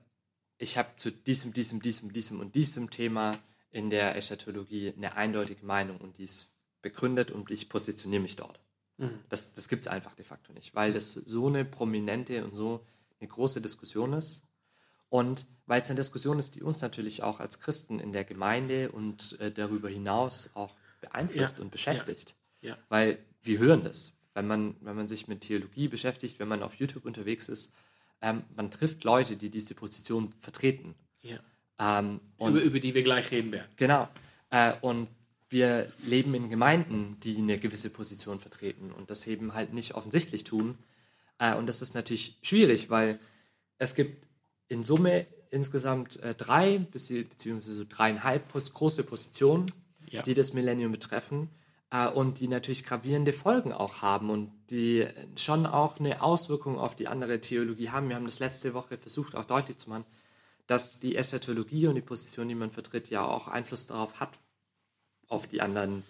ich 0.58 0.76
habe 0.76 0.88
zu 0.96 1.10
diesem, 1.10 1.52
diesem, 1.52 1.80
diesem, 1.80 2.12
diesem 2.12 2.40
und 2.40 2.54
diesem 2.54 2.90
Thema 2.90 3.32
in 3.70 3.88
der 3.88 4.16
Eschatologie 4.16 4.92
eine 4.94 5.16
eindeutige 5.16 5.64
Meinung 5.64 5.98
und 5.98 6.18
die 6.18 6.24
ist 6.24 6.56
begründet 6.82 7.30
und 7.30 7.50
ich 7.50 7.68
positioniere 7.68 8.22
mich 8.22 8.36
dort. 8.36 8.60
Mhm. 8.98 9.20
Das, 9.28 9.54
das 9.54 9.68
gibt 9.68 9.86
es 9.86 9.92
einfach 9.92 10.14
de 10.14 10.24
facto 10.24 10.52
nicht, 10.52 10.74
weil 10.74 10.92
das 10.92 11.12
so 11.12 11.46
eine 11.46 11.64
prominente 11.64 12.44
und 12.44 12.54
so 12.54 12.84
eine 13.20 13.28
große 13.28 13.60
Diskussion 13.60 14.12
ist. 14.12 14.46
Und 15.10 15.46
weil 15.66 15.82
es 15.82 15.90
eine 15.90 15.98
Diskussion 15.98 16.38
ist, 16.38 16.54
die 16.54 16.62
uns 16.62 16.80
natürlich 16.80 17.22
auch 17.22 17.38
als 17.40 17.60
Christen 17.60 18.00
in 18.00 18.12
der 18.12 18.24
Gemeinde 18.24 18.90
und 18.90 19.38
äh, 19.40 19.52
darüber 19.52 19.88
hinaus 19.88 20.50
auch 20.54 20.74
beeinflusst 21.00 21.58
Ja, 21.58 21.64
und 21.64 21.70
beschäftigt. 21.70 22.34
ja. 22.62 22.76
Weil 22.88 23.18
wir 23.42 23.58
hören 23.58 23.84
das, 23.84 24.16
wenn 24.34 24.46
man, 24.46 24.76
wenn 24.80 24.96
man 24.96 25.08
sich 25.08 25.28
mit 25.28 25.42
Theologie 25.42 25.88
beschäftigt, 25.88 26.38
wenn 26.38 26.48
man 26.48 26.62
auf 26.62 26.74
YouTube 26.76 27.04
unterwegs 27.04 27.48
ist, 27.48 27.76
ähm, 28.22 28.44
man 28.56 28.70
trifft 28.70 29.04
Leute, 29.04 29.36
die 29.36 29.50
diese 29.50 29.74
Position 29.74 30.32
vertreten. 30.40 30.94
Ja. 31.22 31.38
Ähm, 31.78 32.20
und 32.36 32.52
Über, 32.52 32.62
über 32.62 32.80
die 32.80 32.94
wir 32.94 33.02
gleich 33.02 33.30
reden 33.30 33.50
werden. 33.52 33.70
Genau. 33.76 34.08
Äh, 34.50 34.74
und 34.80 35.08
wir 35.48 35.90
leben 36.06 36.34
in 36.34 36.48
Gemeinden, 36.50 37.18
die 37.20 37.36
eine 37.36 37.58
gewisse 37.58 37.90
Position 37.90 38.38
vertreten 38.38 38.92
und 38.92 39.10
das 39.10 39.26
eben 39.26 39.54
halt 39.54 39.72
nicht 39.72 39.94
offensichtlich 39.94 40.44
tun. 40.44 40.78
Äh, 41.38 41.54
und 41.56 41.66
das 41.66 41.82
ist 41.82 41.94
natürlich 41.94 42.38
schwierig, 42.42 42.90
weil 42.90 43.18
es 43.78 43.94
gibt 43.94 44.26
in 44.70 44.84
Summe 44.84 45.26
insgesamt 45.50 46.18
äh, 46.22 46.34
drei 46.34 46.78
bis- 46.78 47.08
beziehungsweise 47.08 47.74
so 47.74 47.84
dreieinhalb 47.86 48.48
pos 48.48 48.72
große 48.72 49.02
Positionen, 49.04 49.70
Ja. 50.08 50.22
die 50.22 50.32
das 50.34 50.54
Millennium 50.54 50.92
betreffen 50.92 51.50
äh, 51.90 52.08
und 52.08 52.38
die 52.40 52.48
natürlich 52.48 52.84
gravierende 52.84 53.32
Folgen 53.32 53.72
auch 53.72 54.00
haben 54.00 54.30
und 54.30 54.52
die 54.70 55.06
schon 55.36 55.66
auch 55.66 55.98
eine 56.00 56.22
Auswirkung 56.22 56.78
auf 56.78 56.94
die 56.96 57.08
andere 57.08 57.40
Theologie 57.40 57.90
haben. 57.90 58.08
Wir 58.08 58.16
haben 58.16 58.24
das 58.24 58.38
letzte 58.38 58.72
Woche 58.74 58.96
versucht 58.96 59.34
auch 59.34 59.44
deutlich 59.44 59.76
zu 59.76 59.90
machen, 59.90 60.04
dass 60.68 61.00
die 61.00 61.16
Eschatologie 61.16 61.88
und 61.88 61.96
die 61.96 62.00
Position, 62.00 62.48
die 62.48 62.54
man 62.54 62.70
vertritt, 62.70 63.10
ja 63.10 63.24
auch 63.24 63.48
Einfluss 63.48 63.88
darauf 63.88 64.20
hat, 64.20 64.30
auf 65.26 65.48
die 65.48 65.60
anderen 65.60 66.04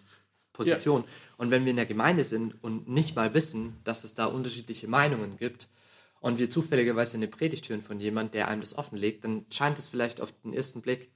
Positionen. 0.52 1.04
Und 1.38 1.50
wenn 1.50 1.64
wir 1.64 1.70
in 1.70 1.76
der 1.76 1.86
Gemeinde 1.86 2.24
sind 2.24 2.62
und 2.62 2.88
nicht 2.88 3.16
mal 3.16 3.32
wissen, 3.32 3.78
dass 3.84 4.04
es 4.04 4.14
da 4.14 4.26
unterschiedliche 4.26 4.86
Meinungen 4.88 5.38
gibt 5.38 5.68
und 6.20 6.38
wir 6.38 6.50
zufälligerweise 6.50 7.16
eine 7.16 7.28
Predigt 7.28 7.68
hören 7.68 7.82
von 7.82 7.98
jemand, 7.98 8.34
der 8.34 8.48
einem 8.48 8.60
das 8.60 8.76
offenlegt, 8.76 9.24
dann 9.24 9.46
scheint 9.50 9.78
es 9.78 9.86
vielleicht 9.88 10.20
auf 10.20 10.32
den 10.42 10.52
ersten 10.52 10.82
Blick 10.82 11.10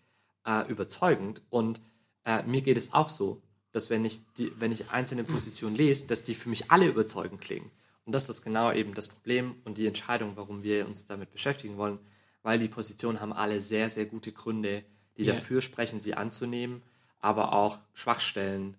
äh, 0.46 0.66
überzeugend. 0.68 1.42
Und 1.50 1.80
äh, 2.24 2.42
mir 2.42 2.62
geht 2.62 2.78
es 2.78 2.92
auch 2.94 3.10
so, 3.10 3.42
dass 3.70 3.90
wenn 3.90 4.04
ich, 4.04 4.20
die, 4.38 4.52
wenn 4.58 4.72
ich 4.72 4.90
einzelne 4.90 5.24
Positionen 5.24 5.76
lese, 5.76 6.06
dass 6.06 6.24
die 6.24 6.34
für 6.34 6.48
mich 6.48 6.70
alle 6.70 6.86
überzeugend 6.86 7.40
klingen. 7.40 7.70
Und 8.06 8.12
das 8.12 8.28
ist 8.28 8.42
genau 8.42 8.72
eben 8.72 8.94
das 8.94 9.08
Problem 9.08 9.56
und 9.64 9.78
die 9.78 9.86
Entscheidung, 9.86 10.36
warum 10.36 10.62
wir 10.62 10.86
uns 10.86 11.06
damit 11.06 11.32
beschäftigen 11.32 11.76
wollen, 11.76 11.98
weil 12.42 12.58
die 12.58 12.68
Positionen 12.68 13.20
haben 13.20 13.32
alle 13.32 13.60
sehr, 13.60 13.90
sehr 13.90 14.06
gute 14.06 14.32
Gründe, 14.32 14.84
die 15.16 15.24
Ja. 15.24 15.34
dafür 15.34 15.60
sprechen, 15.60 16.00
sie 16.00 16.14
anzunehmen, 16.14 16.82
aber 17.20 17.52
auch 17.52 17.78
Schwachstellen, 17.94 18.76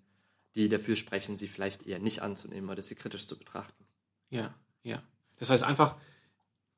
die 0.54 0.68
dafür 0.68 0.96
sprechen, 0.96 1.36
sie 1.36 1.48
vielleicht 1.48 1.86
eher 1.86 1.98
nicht 1.98 2.22
anzunehmen 2.22 2.70
oder 2.70 2.82
sie 2.82 2.94
kritisch 2.94 3.26
zu 3.26 3.38
betrachten. 3.38 3.84
Ja, 4.30 4.54
ja. 4.82 5.02
Das 5.38 5.50
heißt 5.50 5.62
einfach, 5.62 5.96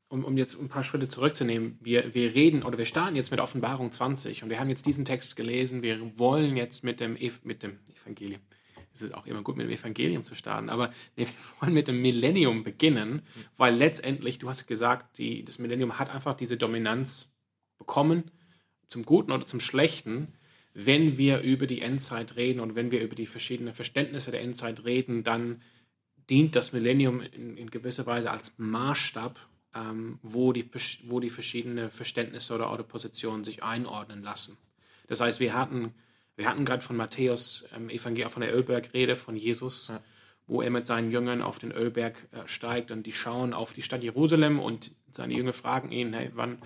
um, 0.08 0.24
um 0.24 0.38
jetzt 0.38 0.58
ein 0.58 0.68
paar 0.68 0.84
Schritte 0.84 1.08
zurückzunehmen, 1.08 1.78
wir, 1.80 2.14
wir 2.14 2.34
reden 2.34 2.62
oder 2.62 2.78
wir 2.78 2.86
starten 2.86 3.16
jetzt 3.16 3.30
mit 3.30 3.40
Offenbarung 3.40 3.92
20 3.92 4.42
und 4.42 4.50
wir 4.50 4.58
haben 4.58 4.70
jetzt 4.70 4.86
diesen 4.86 5.04
Text 5.04 5.36
gelesen, 5.36 5.82
wir 5.82 6.18
wollen 6.18 6.56
jetzt 6.56 6.82
mit 6.82 7.00
dem, 7.00 7.16
mit 7.44 7.62
dem 7.62 7.78
Evangelium, 7.94 8.40
es 8.92 9.02
ist 9.02 9.14
auch 9.14 9.26
immer 9.26 9.42
gut, 9.42 9.56
mit 9.56 9.66
dem 9.66 9.72
Evangelium 9.72 10.24
zu 10.24 10.34
starten, 10.34 10.70
aber 10.70 10.92
nee, 11.16 11.26
wir 11.26 11.32
wollen 11.60 11.74
mit 11.74 11.88
dem 11.88 12.00
Millennium 12.00 12.64
beginnen, 12.64 13.22
weil 13.56 13.74
letztendlich, 13.74 14.38
du 14.38 14.48
hast 14.48 14.66
gesagt, 14.66 15.18
die, 15.18 15.44
das 15.44 15.58
Millennium 15.58 15.98
hat 15.98 16.10
einfach 16.10 16.34
diese 16.34 16.56
Dominanz 16.56 17.34
bekommen, 17.76 18.30
zum 18.86 19.04
Guten 19.04 19.32
oder 19.32 19.46
zum 19.46 19.60
Schlechten, 19.60 20.32
wenn 20.72 21.18
wir 21.18 21.40
über 21.40 21.66
die 21.66 21.82
Endzeit 21.82 22.36
reden 22.36 22.60
und 22.60 22.74
wenn 22.74 22.90
wir 22.90 23.02
über 23.02 23.14
die 23.14 23.26
verschiedenen 23.26 23.74
Verständnisse 23.74 24.30
der 24.30 24.40
Endzeit 24.40 24.84
reden, 24.84 25.24
dann 25.24 25.60
dient 26.30 26.56
das 26.56 26.72
Millennium 26.72 27.20
in, 27.20 27.56
in 27.56 27.70
gewisser 27.70 28.06
Weise 28.06 28.30
als 28.30 28.54
Maßstab, 28.58 29.38
ähm, 29.78 30.18
wo, 30.22 30.52
die, 30.52 30.68
wo 31.04 31.20
die 31.20 31.30
verschiedenen 31.30 31.90
Verständnisse 31.90 32.54
oder, 32.54 32.72
oder 32.72 32.82
Positionen 32.82 33.44
sich 33.44 33.62
einordnen 33.62 34.22
lassen. 34.22 34.56
Das 35.06 35.20
heißt, 35.20 35.40
wir 35.40 35.54
hatten, 35.54 35.94
wir 36.36 36.48
hatten 36.48 36.64
gerade 36.64 36.82
von 36.82 36.96
Matthäus 36.96 37.64
ähm, 37.74 37.88
Evangelium, 37.88 38.30
von 38.30 38.42
der 38.42 38.54
Ölbergrede 38.54 39.16
von 39.16 39.36
Jesus, 39.36 39.92
wo 40.46 40.62
er 40.62 40.70
mit 40.70 40.86
seinen 40.86 41.12
Jüngern 41.12 41.42
auf 41.42 41.58
den 41.58 41.72
Ölberg 41.72 42.16
äh, 42.32 42.46
steigt 42.46 42.90
und 42.90 43.04
die 43.04 43.12
schauen 43.12 43.52
auf 43.52 43.72
die 43.72 43.82
Stadt 43.82 44.02
Jerusalem 44.02 44.58
und 44.58 44.90
seine 45.12 45.34
Jünger 45.34 45.52
fragen 45.52 45.92
ihn, 45.92 46.14
hey, 46.14 46.30
wann, 46.34 46.58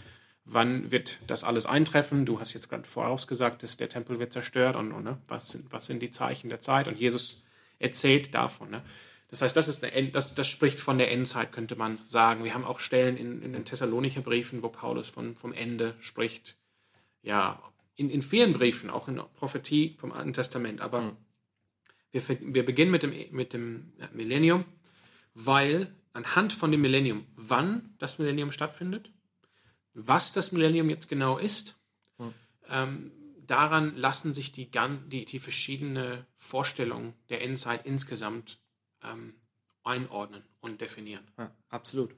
wann 0.44 0.90
wird 0.90 1.18
das 1.26 1.44
alles 1.44 1.66
eintreffen? 1.66 2.26
Du 2.26 2.40
hast 2.40 2.52
jetzt 2.52 2.68
gerade 2.68 2.84
vorausgesagt, 2.84 3.62
dass 3.62 3.76
der 3.76 3.88
Tempel 3.88 4.18
wird 4.18 4.32
zerstört 4.32 4.76
und, 4.76 4.92
und 4.92 5.04
ne, 5.04 5.18
was, 5.28 5.50
sind, 5.50 5.72
was 5.72 5.86
sind 5.86 6.00
die 6.00 6.10
Zeichen 6.10 6.48
der 6.48 6.60
Zeit? 6.60 6.88
Und 6.88 6.98
Jesus 6.98 7.42
erzählt 7.78 8.34
davon. 8.34 8.70
Ne? 8.70 8.82
Das 9.32 9.40
heißt, 9.40 9.56
das, 9.56 9.66
ist 9.66 9.82
eine, 9.82 10.10
das, 10.10 10.34
das 10.34 10.46
spricht 10.46 10.78
von 10.78 10.98
der 10.98 11.10
Endzeit, 11.10 11.52
könnte 11.52 11.74
man 11.74 11.98
sagen. 12.06 12.44
Wir 12.44 12.52
haben 12.52 12.66
auch 12.66 12.80
Stellen 12.80 13.16
in, 13.16 13.40
in 13.40 13.54
den 13.54 13.64
Thessalonicher 13.64 14.20
Briefen, 14.20 14.62
wo 14.62 14.68
Paulus 14.68 15.08
von, 15.08 15.36
vom 15.36 15.54
Ende 15.54 15.94
spricht. 16.00 16.58
Ja, 17.22 17.62
in, 17.96 18.10
in 18.10 18.20
vielen 18.20 18.52
Briefen, 18.52 18.90
auch 18.90 19.08
in 19.08 19.16
der 19.16 19.22
Prophetie 19.22 19.96
vom 19.98 20.12
Alten 20.12 20.34
Testament. 20.34 20.82
Aber 20.82 21.16
wir, 22.10 22.20
ver- 22.20 22.36
wir 22.42 22.62
beginnen 22.62 22.90
mit 22.90 23.02
dem, 23.04 23.14
mit 23.30 23.54
dem 23.54 23.94
Millennium, 24.12 24.66
weil 25.32 25.94
anhand 26.12 26.52
von 26.52 26.70
dem 26.70 26.82
Millennium, 26.82 27.26
wann 27.34 27.94
das 27.98 28.18
Millennium 28.18 28.52
stattfindet, 28.52 29.10
was 29.94 30.34
das 30.34 30.52
Millennium 30.52 30.90
jetzt 30.90 31.08
genau 31.08 31.38
ist, 31.38 31.80
ähm, 32.68 33.12
daran 33.46 33.96
lassen 33.96 34.34
sich 34.34 34.52
die, 34.52 34.70
die, 35.06 35.24
die 35.24 35.38
verschiedenen 35.38 36.26
Vorstellungen 36.36 37.14
der 37.30 37.40
Endzeit 37.40 37.86
insgesamt 37.86 38.58
ähm, 39.04 39.34
einordnen 39.84 40.42
und 40.60 40.80
definieren. 40.80 41.26
Ja, 41.38 41.50
absolut. 41.68 42.14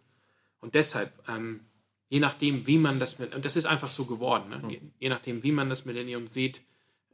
Und 0.60 0.74
deshalb, 0.74 1.12
ähm, 1.28 1.60
je 2.08 2.20
nachdem, 2.20 2.66
wie 2.66 2.78
man 2.78 3.00
das, 3.00 3.14
und 3.14 3.44
das 3.44 3.56
ist 3.56 3.66
einfach 3.66 3.88
so 3.88 4.04
geworden, 4.06 4.50
ne? 4.50 4.62
je, 4.68 4.80
je 4.98 5.08
nachdem, 5.08 5.42
wie 5.42 5.52
man 5.52 5.68
das 5.68 5.84
Millennium 5.84 6.28
sieht, 6.28 6.62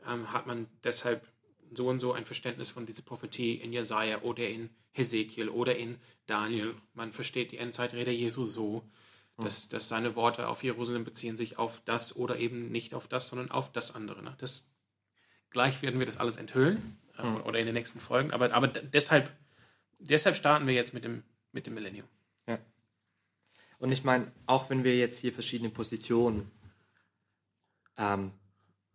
ähm, 0.07 0.33
hat 0.33 0.47
man 0.47 0.67
deshalb 0.85 1.27
so 1.75 1.89
und 1.89 2.01
so 2.01 2.13
ein 2.13 2.27
Verständnis 2.27 2.71
von 2.71 2.87
dieser 2.87 3.03
Prophetie 3.03 3.55
in 3.55 3.73
Jesaja 3.73 4.23
oder 4.23 4.49
in 4.49 4.71
Hesekiel 4.93 5.49
oder 5.49 5.77
in 5.77 5.99
Daniel. 6.27 6.75
Man 6.95 7.13
versteht 7.13 7.53
die 7.53 7.59
Endzeitrede 7.59 8.11
Jesu 8.11 8.45
so, 8.45 8.85
dass, 9.37 9.69
dass 9.69 9.89
seine 9.89 10.17
Worte 10.17 10.49
auf 10.49 10.63
Jerusalem 10.63 11.05
beziehen 11.05 11.37
sich 11.37 11.59
auf 11.59 11.81
das 11.85 12.15
oder 12.17 12.39
eben 12.39 12.71
nicht 12.71 12.95
auf 12.95 13.09
das, 13.09 13.29
sondern 13.29 13.51
auf 13.51 13.73
das 13.73 13.95
andere. 13.95 14.23
Ne? 14.23 14.35
Das, 14.39 14.67
gleich 15.51 15.83
werden 15.83 15.99
wir 15.99 16.07
das 16.07 16.19
alles 16.19 16.37
enthüllen 16.37 16.99
äh, 17.17 17.23
oder 17.23 17.59
in 17.59 17.67
den 17.67 17.75
nächsten 17.75 18.01
Folgen, 18.01 18.33
aber, 18.33 18.53
aber 18.53 18.69
deshalb, 18.69 19.31
deshalb 20.01 20.37
starten 20.37 20.67
wir 20.67 20.75
jetzt 20.75 20.95
mit 20.95 21.05
dem, 21.05 21.23
mit 21.53 21.67
dem 21.67 21.75
Millennium. 21.75 22.07
Ja. 22.47 22.59
Und 23.79 23.93
ich 23.93 24.05
meine, 24.05 24.31
auch 24.47 24.71
wenn 24.71 24.85
wir 24.85 24.97
jetzt 24.97 25.19
hier 25.19 25.33
verschiedene 25.33 25.71
Positionen 25.71 26.51
ähm, 27.97 28.33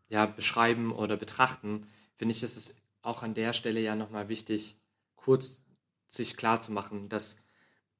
ja, 0.10 0.26
beschreiben 0.26 0.92
oder 0.92 1.18
betrachten, 1.18 1.88
finde 2.16 2.34
ich, 2.34 2.44
ist 2.44 2.58
es 2.58 2.82
auch 3.02 3.24
an 3.24 3.34
der 3.34 3.54
Stelle 3.54 3.80
ja 3.80 3.96
nochmal 3.96 4.30
wichtig, 4.30 4.78
kurz 5.16 5.66
sich 6.10 6.38
klar 6.38 6.62
zu 6.62 6.72
machen, 6.72 7.10
dass 7.10 7.44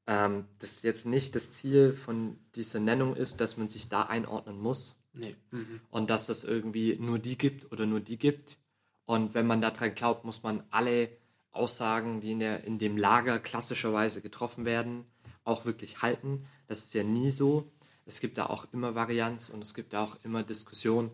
ähm, 0.08 0.46
das 0.60 0.82
jetzt 0.84 1.06
nicht 1.06 1.36
das 1.36 1.52
Ziel 1.52 1.94
von 1.94 2.38
dieser 2.56 2.80
Nennung 2.80 3.16
ist, 3.16 3.42
dass 3.42 3.58
man 3.58 3.70
sich 3.70 3.90
da 3.90 4.04
einordnen 4.04 4.60
muss 4.60 5.02
Nee. 5.18 5.36
Mhm. 5.52 5.80
und 5.92 6.10
dass 6.10 6.28
es 6.28 6.44
irgendwie 6.44 6.98
nur 7.00 7.20
die 7.20 7.38
gibt 7.38 7.72
oder 7.72 7.86
nur 7.86 8.02
die 8.02 8.18
gibt. 8.18 8.58
Und 9.06 9.34
wenn 9.34 9.48
man 9.48 9.62
daran 9.62 9.96
glaubt, 9.96 10.26
muss 10.26 10.44
man 10.44 10.64
alle 10.72 11.10
Aussagen, 11.56 12.22
die 12.22 12.32
in, 12.32 12.40
der, 12.40 12.64
in 12.64 12.80
dem 12.80 12.98
Lager 12.98 13.40
klassischerweise 13.40 14.22
getroffen 14.22 14.66
werden, 14.66 15.06
auch 15.44 15.66
wirklich 15.66 16.02
halten. 16.02 16.46
Das 16.68 16.84
ist 16.84 16.94
ja 16.94 17.04
nie 17.04 17.30
so. 17.30 17.72
Es 18.06 18.20
gibt 18.20 18.38
da 18.38 18.48
auch 18.48 18.68
immer 18.74 18.96
Varianz 18.96 19.50
und 19.50 19.62
es 19.62 19.74
gibt 19.74 19.94
da 19.94 20.04
auch 20.04 20.18
immer 20.24 20.44
Diskussion, 20.44 21.12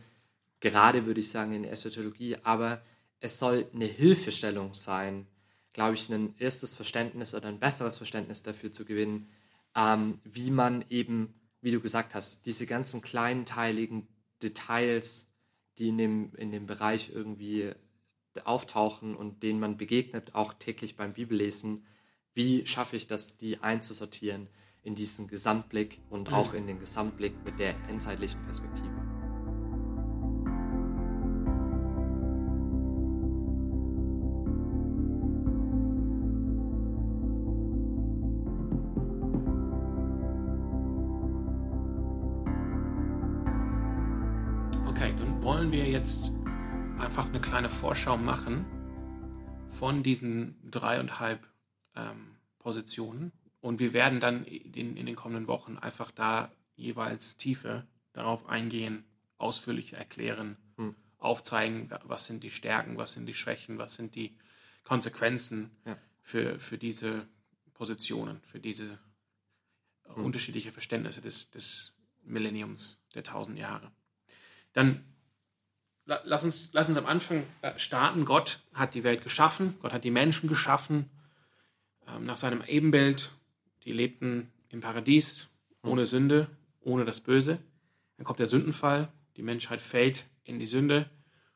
gerade 0.59 1.05
würde 1.05 1.21
ich 1.21 1.29
sagen 1.29 1.53
in 1.53 1.63
der 1.63 1.71
Eschatologie, 1.71 2.37
aber 2.43 2.81
es 3.19 3.39
soll 3.39 3.67
eine 3.73 3.85
Hilfestellung 3.85 4.73
sein, 4.73 5.27
glaube 5.73 5.95
ich, 5.95 6.09
ein 6.09 6.35
erstes 6.37 6.73
Verständnis 6.73 7.33
oder 7.33 7.47
ein 7.47 7.59
besseres 7.59 7.97
Verständnis 7.97 8.43
dafür 8.43 8.71
zu 8.71 8.85
gewinnen, 8.85 9.29
ähm, 9.75 10.19
wie 10.23 10.51
man 10.51 10.83
eben, 10.89 11.33
wie 11.61 11.71
du 11.71 11.79
gesagt 11.79 12.15
hast, 12.15 12.45
diese 12.45 12.65
ganzen 12.67 13.01
kleinteiligen 13.01 14.07
Details, 14.43 15.29
die 15.77 15.89
in 15.89 15.97
dem, 15.97 16.35
in 16.35 16.51
dem 16.51 16.65
Bereich 16.65 17.11
irgendwie 17.13 17.71
auftauchen 18.45 19.15
und 19.15 19.43
denen 19.43 19.59
man 19.59 19.77
begegnet, 19.77 20.35
auch 20.35 20.53
täglich 20.53 20.95
beim 20.95 21.13
Bibellesen, 21.13 21.85
wie 22.33 22.65
schaffe 22.65 22.95
ich 22.95 23.07
das, 23.07 23.37
die 23.37 23.59
einzusortieren 23.59 24.47
in 24.83 24.95
diesen 24.95 25.27
Gesamtblick 25.27 26.01
und 26.09 26.33
auch 26.33 26.53
in 26.53 26.65
den 26.65 26.79
Gesamtblick 26.79 27.33
mit 27.45 27.59
der 27.59 27.75
endzeitlichen 27.87 28.43
Perspektive. 28.45 28.89
Okay, 44.87 45.13
dann 45.17 45.43
wollen 45.43 45.71
wir 45.71 45.87
jetzt 45.87 46.30
einfach 47.11 47.27
eine 47.27 47.41
kleine 47.41 47.69
Vorschau 47.69 48.15
machen, 48.15 48.65
von 49.69 50.01
diesen 50.01 50.57
dreieinhalb 50.71 51.45
ähm, 51.93 52.37
Positionen. 52.57 53.33
Und 53.59 53.81
wir 53.81 53.91
werden 53.91 54.21
dann 54.21 54.45
in, 54.45 54.95
in 54.95 55.05
den 55.05 55.17
kommenden 55.17 55.47
Wochen 55.47 55.77
einfach 55.77 56.11
da 56.11 56.53
jeweils 56.77 57.35
tiefer 57.35 57.85
darauf 58.13 58.47
eingehen, 58.47 59.03
ausführlich 59.37 59.91
erklären, 59.91 60.55
hm. 60.77 60.95
aufzeigen, 61.17 61.89
was 62.05 62.27
sind 62.27 62.45
die 62.45 62.49
Stärken, 62.49 62.95
was 62.95 63.11
sind 63.11 63.25
die 63.25 63.33
Schwächen, 63.33 63.77
was 63.77 63.95
sind 63.95 64.15
die 64.15 64.37
Konsequenzen 64.85 65.71
ja. 65.85 65.97
für, 66.21 66.59
für 66.61 66.77
diese 66.77 67.27
Positionen, 67.73 68.39
für 68.45 68.61
diese 68.61 68.99
hm. 70.05 70.23
unterschiedliche 70.23 70.71
Verständnisse 70.71 71.19
des, 71.19 71.51
des 71.51 71.91
Millenniums, 72.23 72.99
der 73.15 73.23
tausend 73.25 73.59
Jahre. 73.59 73.91
Dann 74.71 75.10
lass 76.05 76.43
uns, 76.43 76.69
lass 76.71 76.89
uns 76.89 76.97
am 76.97 77.05
Anfang 77.05 77.43
äh, 77.61 77.77
starten. 77.77 78.25
Gott 78.25 78.59
hat 78.73 78.95
die 78.95 79.03
Welt 79.03 79.23
geschaffen, 79.23 79.75
Gott 79.81 79.93
hat 79.93 80.03
die 80.03 80.11
Menschen 80.11 80.49
geschaffen 80.49 81.09
ähm, 82.07 82.25
nach 82.25 82.37
seinem 82.37 82.63
Ebenbild. 82.65 83.31
Die 83.83 83.93
lebten 83.93 84.51
im 84.69 84.81
Paradies 84.81 85.51
ohne 85.83 86.05
Sünde, 86.05 86.47
ohne 86.81 87.05
das 87.05 87.21
Böse. 87.21 87.59
Dann 88.17 88.25
kommt 88.25 88.39
der 88.39 88.47
Sündenfall, 88.47 89.11
die 89.35 89.41
Menschheit 89.41 89.81
fällt 89.81 90.25
in 90.43 90.59
die 90.59 90.65
Sünde 90.65 91.09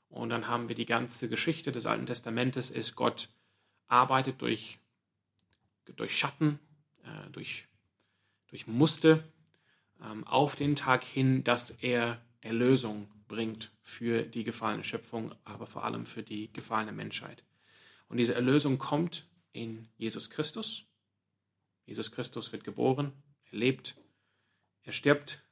und 0.10 0.30
dann 0.30 0.48
haben 0.48 0.70
wir 0.70 0.76
die 0.76 0.86
ganze 0.86 1.30
Geschichte 1.30 1.72
des 1.72 1.86
Alten 1.86 2.06
Testamentes, 2.06 2.70
ist 2.70 2.96
Gott 2.96 3.30
arbeitet 3.88 4.42
durch, 4.42 4.80
durch 5.96 6.18
Schatten, 6.18 6.60
äh, 7.04 7.30
durch, 7.32 7.68
durch 8.48 8.66
Muster 8.66 9.24
ähm, 10.02 10.26
auf 10.26 10.56
den 10.56 10.76
Tag 10.76 11.04
hin, 11.04 11.44
dass 11.44 11.70
er 11.70 12.22
Erlösung 12.42 13.08
bringt 13.28 13.72
für 13.82 14.24
die 14.24 14.44
gefallene 14.44 14.84
Schöpfung, 14.84 15.34
aber 15.44 15.68
vor 15.68 15.84
allem 15.84 16.06
für 16.06 16.24
die 16.24 16.52
gefallene 16.54 16.92
Menschheit. 16.92 17.44
Und 18.08 18.18
diese 18.18 18.36
Erlösung 18.36 18.78
kommt 18.78 19.28
in 19.52 19.88
Jesus 19.98 20.30
Christus. 20.30 20.86
Jesus 21.86 22.12
Christus 22.12 22.52
wird 22.52 22.64
geboren, 22.64 23.14
er 23.52 23.58
lebt, 23.58 23.96
er 24.84 24.92
stirbt, 24.92 25.44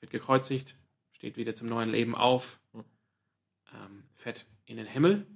wird 0.00 0.10
gekreuzigt, 0.10 0.76
steht 1.12 1.36
wieder 1.36 1.54
zum 1.54 1.68
neuen 1.68 1.90
Leben 1.90 2.14
auf, 2.14 2.60
ähm, 2.74 4.04
fährt 4.14 4.46
in 4.64 4.76
den 4.76 4.86
Himmel. 4.86 5.26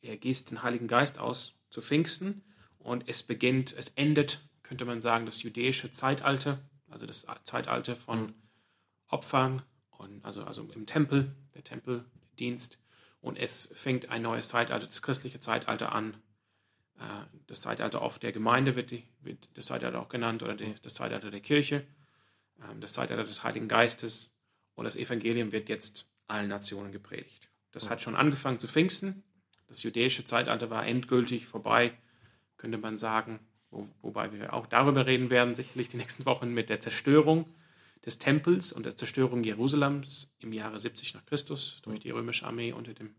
Er 0.00 0.16
gießt 0.16 0.50
den 0.50 0.62
Heiligen 0.62 0.88
Geist 0.88 1.18
aus 1.18 1.54
zu 1.70 1.82
Pfingsten 1.82 2.44
und 2.78 3.08
es 3.08 3.22
beginnt, 3.22 3.72
es 3.72 3.88
endet, 3.90 4.40
könnte 4.62 4.84
man 4.84 5.00
sagen, 5.00 5.26
das 5.26 5.42
jüdische 5.42 5.90
Zeitalter, 5.90 6.62
also 6.88 7.06
das 7.06 7.26
Zeitalter 7.44 7.96
von 7.96 8.34
Opfern, 9.08 9.62
und 9.98 10.24
also, 10.24 10.44
also 10.44 10.68
im 10.74 10.86
Tempel, 10.86 11.34
der 11.54 11.64
Tempeldienst. 11.64 12.78
Und 13.20 13.36
es 13.38 13.70
fängt 13.74 14.10
ein 14.10 14.22
neues 14.22 14.48
Zeitalter, 14.48 14.86
das 14.86 15.02
christliche 15.02 15.40
Zeitalter 15.40 15.92
an. 15.92 16.14
Äh, 16.98 17.02
das 17.46 17.60
Zeitalter 17.60 18.02
auf 18.02 18.18
der 18.18 18.32
Gemeinde 18.32 18.76
wird, 18.76 18.90
die, 18.90 19.04
wird 19.20 19.48
das 19.54 19.66
Zeitalter 19.66 20.00
auch 20.00 20.08
genannt 20.08 20.42
oder 20.42 20.54
die, 20.54 20.74
das 20.82 20.94
Zeitalter 20.94 21.30
der 21.30 21.40
Kirche, 21.40 21.86
ähm, 22.62 22.80
das 22.80 22.92
Zeitalter 22.92 23.24
des 23.24 23.42
Heiligen 23.42 23.68
Geistes. 23.68 24.32
Und 24.74 24.84
das 24.84 24.96
Evangelium 24.96 25.52
wird 25.52 25.68
jetzt 25.68 26.10
allen 26.28 26.48
Nationen 26.48 26.92
gepredigt. 26.92 27.48
Das 27.72 27.90
hat 27.90 28.02
schon 28.02 28.16
angefangen 28.16 28.58
zu 28.58 28.68
Pfingsten. 28.68 29.22
Das 29.68 29.82
jüdische 29.82 30.24
Zeitalter 30.24 30.70
war 30.70 30.86
endgültig 30.86 31.46
vorbei, 31.46 31.96
könnte 32.56 32.78
man 32.78 32.96
sagen. 32.96 33.40
Wo, 33.70 33.88
wobei 34.00 34.32
wir 34.32 34.52
auch 34.52 34.66
darüber 34.66 35.06
reden 35.06 35.28
werden, 35.30 35.54
sicherlich 35.54 35.88
die 35.88 35.96
nächsten 35.96 36.24
Wochen 36.24 36.54
mit 36.54 36.68
der 36.68 36.80
Zerstörung 36.80 37.46
des 38.06 38.18
Tempels 38.18 38.72
und 38.72 38.86
der 38.86 38.96
Zerstörung 38.96 39.42
Jerusalems 39.42 40.32
im 40.38 40.52
Jahre 40.52 40.78
70 40.78 41.14
nach 41.14 41.26
Christus 41.26 41.80
durch 41.82 42.00
die 42.00 42.10
römische 42.10 42.46
Armee 42.46 42.72
unter 42.72 42.94
dem, 42.94 43.16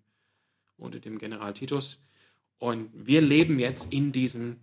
unter 0.77 0.99
dem 0.99 1.19
General 1.19 1.53
Titus. 1.53 2.03
Und 2.57 2.89
wir 2.93 3.21
leben 3.21 3.59
jetzt 3.59 3.91
in 3.93 4.13
diesem, 4.13 4.61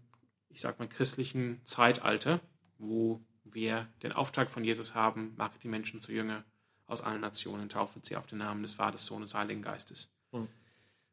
ich 0.49 0.63
sag 0.63 0.79
mal, 0.79 0.89
christlichen 0.89 1.61
Zeitalter, 1.67 2.41
wo 2.79 3.21
wir 3.45 3.87
den 4.03 4.13
Auftrag 4.13 4.51
von 4.51 4.65
Jesus 4.65 4.95
haben, 4.95 5.35
macht 5.37 5.63
die 5.63 5.69
Menschen 5.69 6.01
zu 6.01 6.11
Jünger 6.11 6.43
aus 6.87 7.03
allen 7.03 7.21
Nationen, 7.21 7.69
taufet 7.69 8.05
sie 8.05 8.17
auf 8.17 8.27
den 8.27 8.39
Namen 8.39 8.63
des 8.63 8.75
Vaters, 8.75 9.07
Sohnes, 9.07 9.35
Heiligen 9.35 9.63
Geistes. 9.63 10.09
Mhm. 10.33 10.49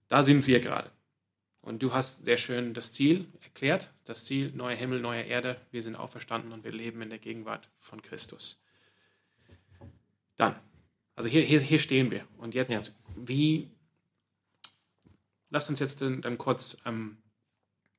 Da 0.08 0.24
sind 0.24 0.48
wir 0.48 0.62
gerade. 0.62 0.90
Und 1.62 1.84
du 1.84 1.94
hast 1.94 2.26
sehr 2.26 2.38
schön 2.38 2.74
das 2.74 2.92
Ziel 2.94 3.28
erklärt, 3.42 3.92
das 4.06 4.26
Ziel, 4.26 4.52
neuer 4.56 4.76
Himmel, 4.76 5.00
neue 5.00 5.22
Erde, 5.22 5.62
wir 5.70 5.84
sind 5.84 5.96
auferstanden 5.96 6.54
und 6.54 6.64
wir 6.64 6.72
leben 6.72 7.02
in 7.02 7.10
der 7.10 7.20
Gegenwart 7.20 7.70
von 7.80 8.02
Christus. 8.02 8.61
Dann, 10.42 10.56
also 11.14 11.30
hier, 11.30 11.44
hier, 11.44 11.62
hier 11.62 11.78
stehen 11.78 12.10
wir. 12.10 12.28
Und 12.40 12.56
jetzt, 12.56 12.72
ja. 12.72 12.82
wie, 13.16 13.70
lasst 15.52 15.70
uns 15.70 15.80
jetzt 15.80 16.02
dann, 16.02 16.24
dann 16.24 16.40
kurz 16.40 16.78
ähm, 16.84 17.18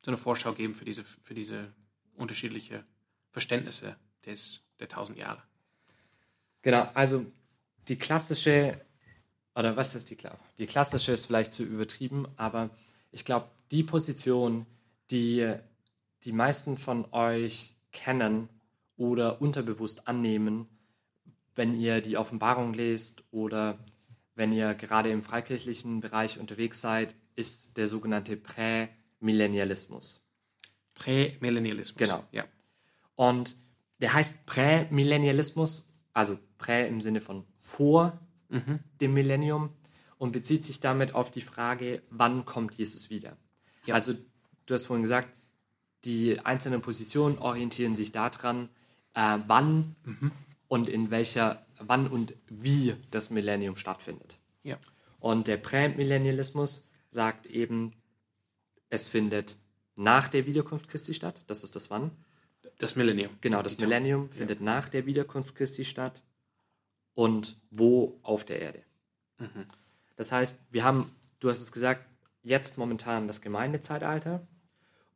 so 0.04 0.10
eine 0.10 0.18
Vorschau 0.18 0.52
geben 0.52 0.74
für 0.74 0.84
diese, 0.84 1.04
für 1.04 1.34
diese 1.34 1.72
unterschiedliche 2.16 2.84
Verständnisse 3.30 3.96
des, 4.26 4.64
der 4.80 4.88
tausend 4.88 5.18
Jahre. 5.18 5.40
Genau, 6.62 6.90
also 6.94 7.24
die 7.86 7.96
klassische, 7.96 8.80
oder 9.54 9.76
was 9.76 9.94
ist 9.94 10.10
die 10.10 10.16
klar? 10.16 10.36
Die 10.58 10.66
klassische 10.66 11.12
ist 11.12 11.26
vielleicht 11.26 11.52
zu 11.52 11.62
übertrieben, 11.62 12.26
aber 12.36 12.70
ich 13.12 13.24
glaube, 13.24 13.48
die 13.70 13.84
Position, 13.84 14.66
die 15.12 15.54
die 16.24 16.32
meisten 16.32 16.76
von 16.76 17.06
euch 17.12 17.76
kennen 17.92 18.48
oder 18.96 19.40
unterbewusst 19.40 20.08
annehmen, 20.08 20.66
wenn 21.54 21.78
ihr 21.78 22.00
die 22.00 22.16
Offenbarung 22.16 22.74
lest 22.74 23.24
oder 23.30 23.78
wenn 24.34 24.52
ihr 24.52 24.74
gerade 24.74 25.10
im 25.10 25.22
freikirchlichen 25.22 26.00
Bereich 26.00 26.38
unterwegs 26.38 26.80
seid, 26.80 27.14
ist 27.34 27.76
der 27.76 27.86
sogenannte 27.88 28.36
Prämillennialismus. 28.36 30.30
Prämillennialismus. 30.94 31.98
Genau. 31.98 32.24
Ja. 32.32 32.44
Und 33.14 33.56
der 34.00 34.14
heißt 34.14 34.46
Prämillennialismus, 34.46 35.94
also 36.12 36.38
Prä 36.58 36.86
im 36.88 37.00
Sinne 37.00 37.20
von 37.20 37.44
vor 37.60 38.18
mhm. 38.48 38.80
dem 39.00 39.14
Millennium 39.14 39.70
und 40.18 40.32
bezieht 40.32 40.64
sich 40.64 40.80
damit 40.80 41.14
auf 41.14 41.30
die 41.30 41.40
Frage, 41.40 42.02
wann 42.10 42.44
kommt 42.44 42.74
Jesus 42.74 43.10
wieder? 43.10 43.36
Ja. 43.86 43.94
Also, 43.94 44.14
du 44.66 44.74
hast 44.74 44.84
vorhin 44.84 45.02
gesagt, 45.02 45.28
die 46.04 46.40
einzelnen 46.40 46.82
Positionen 46.82 47.38
orientieren 47.38 47.94
sich 47.94 48.12
daran, 48.12 48.68
äh, 49.14 49.38
wann 49.46 49.96
mhm 50.04 50.32
und 50.72 50.88
in 50.88 51.10
welcher, 51.10 51.66
wann 51.80 52.06
und 52.06 52.32
wie 52.48 52.96
das 53.10 53.28
Millennium 53.28 53.76
stattfindet. 53.76 54.38
Ja. 54.62 54.78
Und 55.20 55.46
der 55.46 55.58
Prämillennialismus 55.58 56.88
sagt 57.10 57.44
eben, 57.44 57.92
es 58.88 59.06
findet 59.06 59.58
nach 59.96 60.28
der 60.28 60.46
Wiederkunft 60.46 60.88
Christi 60.88 61.12
statt. 61.12 61.44
Das 61.46 61.62
ist 61.62 61.76
das 61.76 61.90
Wann. 61.90 62.10
Das 62.78 62.96
Millennium. 62.96 63.36
Genau, 63.42 63.60
das 63.60 63.76
Millennium 63.80 64.30
findet 64.30 64.60
ja. 64.60 64.64
nach 64.64 64.88
der 64.88 65.04
Wiederkunft 65.04 65.54
Christi 65.56 65.84
statt. 65.84 66.22
Und 67.12 67.60
wo 67.70 68.18
auf 68.22 68.46
der 68.46 68.62
Erde. 68.62 68.82
Mhm. 69.40 69.66
Das 70.16 70.32
heißt, 70.32 70.62
wir 70.70 70.84
haben, 70.84 71.14
du 71.40 71.50
hast 71.50 71.60
es 71.60 71.70
gesagt, 71.70 72.06
jetzt 72.42 72.78
momentan 72.78 73.26
das 73.28 73.42
Gemeindezeitalter. 73.42 74.46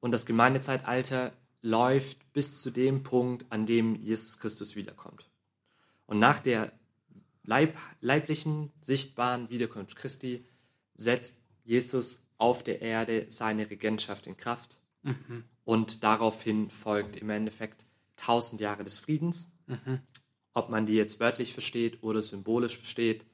Und 0.00 0.10
das 0.10 0.26
Gemeindezeitalter 0.26 1.32
läuft 1.62 2.30
bis 2.34 2.60
zu 2.60 2.70
dem 2.70 3.02
Punkt, 3.04 3.46
an 3.48 3.64
dem 3.64 3.94
Jesus 3.94 4.38
Christus 4.38 4.76
wiederkommt. 4.76 5.30
Und 6.06 6.18
nach 6.18 6.40
der 6.40 6.72
Leib, 7.44 7.76
leiblichen, 8.00 8.72
sichtbaren 8.80 9.48
Wiederkunft 9.50 9.96
Christi 9.96 10.44
setzt 10.94 11.42
Jesus 11.64 12.28
auf 12.38 12.62
der 12.62 12.82
Erde 12.82 13.26
seine 13.28 13.70
Regentschaft 13.70 14.26
in 14.26 14.36
Kraft. 14.36 14.80
Mhm. 15.02 15.44
Und 15.64 16.02
daraufhin 16.02 16.70
folgt 16.70 17.16
im 17.16 17.30
Endeffekt 17.30 17.86
tausend 18.16 18.60
Jahre 18.60 18.84
des 18.84 18.98
Friedens. 18.98 19.52
Mhm. 19.66 20.00
Ob 20.52 20.70
man 20.70 20.86
die 20.86 20.94
jetzt 20.94 21.20
wörtlich 21.20 21.52
versteht 21.52 22.02
oder 22.02 22.22
symbolisch 22.22 22.76
versteht, 22.76 23.24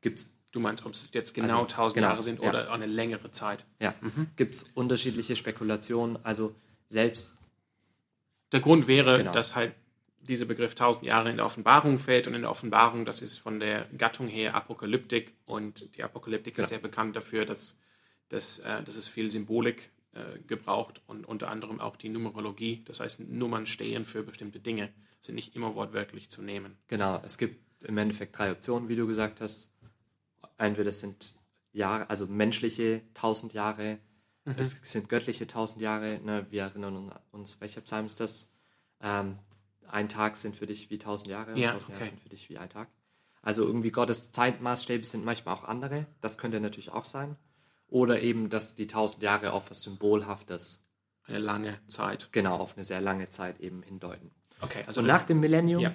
gibt 0.00 0.18
es. 0.18 0.36
Du 0.52 0.58
meinst, 0.58 0.84
ob 0.84 0.92
es 0.94 1.12
jetzt 1.14 1.32
genau 1.32 1.62
also, 1.62 1.76
1000 1.76 1.94
genau, 1.94 2.08
Jahre 2.08 2.22
sind 2.24 2.40
oder 2.40 2.64
ja. 2.64 2.72
eine 2.72 2.86
längere 2.86 3.30
Zeit? 3.30 3.64
Ja, 3.78 3.94
mhm. 4.00 4.26
gibt 4.34 4.56
es 4.56 4.64
unterschiedliche 4.74 5.36
Spekulationen. 5.36 6.18
Also 6.24 6.56
selbst. 6.88 7.38
Der 8.50 8.58
Grund 8.58 8.88
wäre, 8.88 9.18
genau. 9.18 9.30
dass 9.30 9.54
halt 9.54 9.74
dieser 10.30 10.46
Begriff 10.46 10.74
tausend 10.74 11.04
Jahre 11.06 11.30
in 11.30 11.36
der 11.36 11.44
Offenbarung 11.44 11.98
fällt 11.98 12.26
und 12.26 12.34
in 12.34 12.42
der 12.42 12.50
Offenbarung, 12.50 13.04
das 13.04 13.20
ist 13.20 13.38
von 13.38 13.60
der 13.60 13.86
Gattung 13.98 14.28
her 14.28 14.54
Apokalyptik 14.54 15.34
und 15.44 15.96
die 15.96 16.02
Apokalyptik 16.02 16.56
ja. 16.56 16.62
ist 16.62 16.70
sehr 16.70 16.78
bekannt 16.78 17.16
dafür, 17.16 17.44
dass, 17.44 17.78
dass, 18.28 18.60
äh, 18.60 18.82
dass 18.82 18.96
es 18.96 19.08
viel 19.08 19.30
Symbolik 19.30 19.90
äh, 20.12 20.38
gebraucht 20.46 21.02
und 21.06 21.26
unter 21.26 21.50
anderem 21.50 21.80
auch 21.80 21.96
die 21.96 22.08
Numerologie, 22.08 22.82
das 22.86 23.00
heißt 23.00 23.20
Nummern 23.20 23.66
stehen 23.66 24.04
für 24.04 24.22
bestimmte 24.22 24.60
Dinge, 24.60 24.90
sind 25.20 25.34
nicht 25.34 25.54
immer 25.56 25.74
wortwörtlich 25.74 26.30
zu 26.30 26.42
nehmen. 26.42 26.78
Genau, 26.88 27.20
es 27.24 27.36
gibt 27.36 27.84
im 27.84 27.98
Endeffekt 27.98 28.38
drei 28.38 28.52
Optionen, 28.52 28.88
wie 28.88 28.96
du 28.96 29.06
gesagt 29.06 29.40
hast. 29.40 29.74
Entweder 30.58 30.92
sind 30.92 31.34
Jahre, 31.72 32.08
also 32.08 32.26
menschliche 32.26 33.02
tausend 33.14 33.52
Jahre, 33.52 33.98
mhm. 34.44 34.54
es 34.56 34.80
sind 34.84 35.08
göttliche 35.08 35.46
tausend 35.46 35.82
Jahre. 35.82 36.20
Ne? 36.24 36.46
Wir 36.50 36.62
erinnern 36.62 37.12
uns, 37.32 37.60
welcher 37.60 37.80
Psalm 37.80 38.06
ist 38.06 38.20
das? 38.20 38.54
Ähm, 39.02 39.38
ein 39.92 40.08
Tag 40.08 40.36
sind 40.36 40.56
für 40.56 40.66
dich 40.66 40.90
wie 40.90 40.98
tausend 40.98 41.30
Jahre 41.30 41.58
ja, 41.58 41.72
tausend 41.72 41.90
okay. 41.90 41.92
Jahre 42.00 42.04
sind 42.10 42.20
für 42.22 42.28
dich 42.28 42.48
wie 42.50 42.58
ein 42.58 42.68
Tag. 42.70 42.88
Also 43.42 43.64
irgendwie 43.64 43.90
Gottes 43.90 44.32
Zeitmaßstäbe 44.32 45.04
sind 45.04 45.24
manchmal 45.24 45.54
auch 45.54 45.64
andere. 45.64 46.06
Das 46.20 46.36
könnte 46.38 46.60
natürlich 46.60 46.90
auch 46.92 47.04
sein. 47.04 47.36
oder 47.88 48.20
eben, 48.22 48.50
dass 48.50 48.76
die 48.76 48.86
tausend 48.86 49.22
Jahre 49.22 49.52
auf 49.52 49.68
was 49.70 49.82
Symbolhaftes, 49.82 50.84
Eine 51.26 51.38
lange 51.38 51.80
Zeit. 51.88 52.28
genau, 52.32 52.58
auf 52.58 52.76
eine 52.76 52.84
sehr 52.84 53.00
lange 53.00 53.30
Zeit 53.30 53.58
eben 53.60 53.82
hindeuten. 53.82 54.30
Okay, 54.60 54.84
also 54.86 55.00
Und 55.00 55.08
nach 55.08 55.24
dem 55.24 55.40
Millennium 55.40 55.82
Ja. 55.82 55.92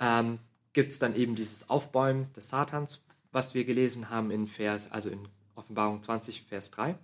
ähm, 0.00 0.38
gibt 0.72 0.90
es 0.92 0.98
dann 0.98 1.14
eben 1.14 1.36
dieses 1.36 1.70
Aufbäumen 1.70 2.32
des 2.32 2.48
Satans, 2.48 3.02
was 3.30 3.54
wir 3.54 3.64
gelesen 3.64 4.10
haben 4.10 4.30
in 4.32 4.46
Vers, 4.48 4.90
also 4.90 5.08
in 5.08 5.28
Offenbarung 5.54 6.02
20, 6.02 6.42
Vers 6.42 6.70
3. 6.72 6.96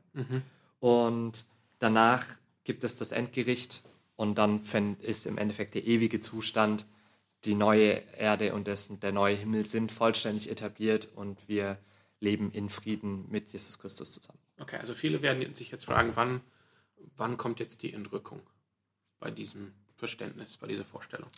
Und 0.81 1.45
danach 1.79 2.25
gibt 2.65 2.83
es 2.85 2.97
das 2.97 3.13
Endgericht 3.13 3.83
und 4.17 4.37
dann 4.39 4.61
ist 5.01 5.27
im 5.27 5.39
Endeffekt 5.39 5.75
der 5.75 5.85
ewige 5.87 6.21
Zustand, 6.21 6.87
die 7.45 7.55
neue 7.55 8.03
Erde 8.17 8.55
und 8.55 8.69
das, 8.69 8.89
der 9.01 9.13
neue 9.13 9.35
Himmel 9.35 9.67
sind 9.67 9.91
vollständig 9.91 10.51
etabliert 10.51 11.09
und 11.17 11.39
wir 11.49 11.79
leben 12.21 12.53
in 12.53 12.69
Frieden 12.69 13.27
mit 13.31 13.49
Jesus 13.49 13.79
Christus 13.81 14.13
zusammen. 14.13 14.39
Okay, 14.61 14.77
also 14.77 14.95
viele 14.95 15.23
werden 15.23 15.55
sich 15.55 15.71
jetzt 15.73 15.87
fragen, 15.87 16.13
wann, 16.15 16.41
wann 17.17 17.37
kommt 17.37 17.59
jetzt 17.59 17.83
die 17.83 17.93
Entrückung 17.93 18.41
bei 19.19 19.31
diesem 19.33 19.73
Verständnis, 19.97 20.57
bei 20.57 20.69
dieser 20.69 20.85
Vorstellung? 20.85 21.29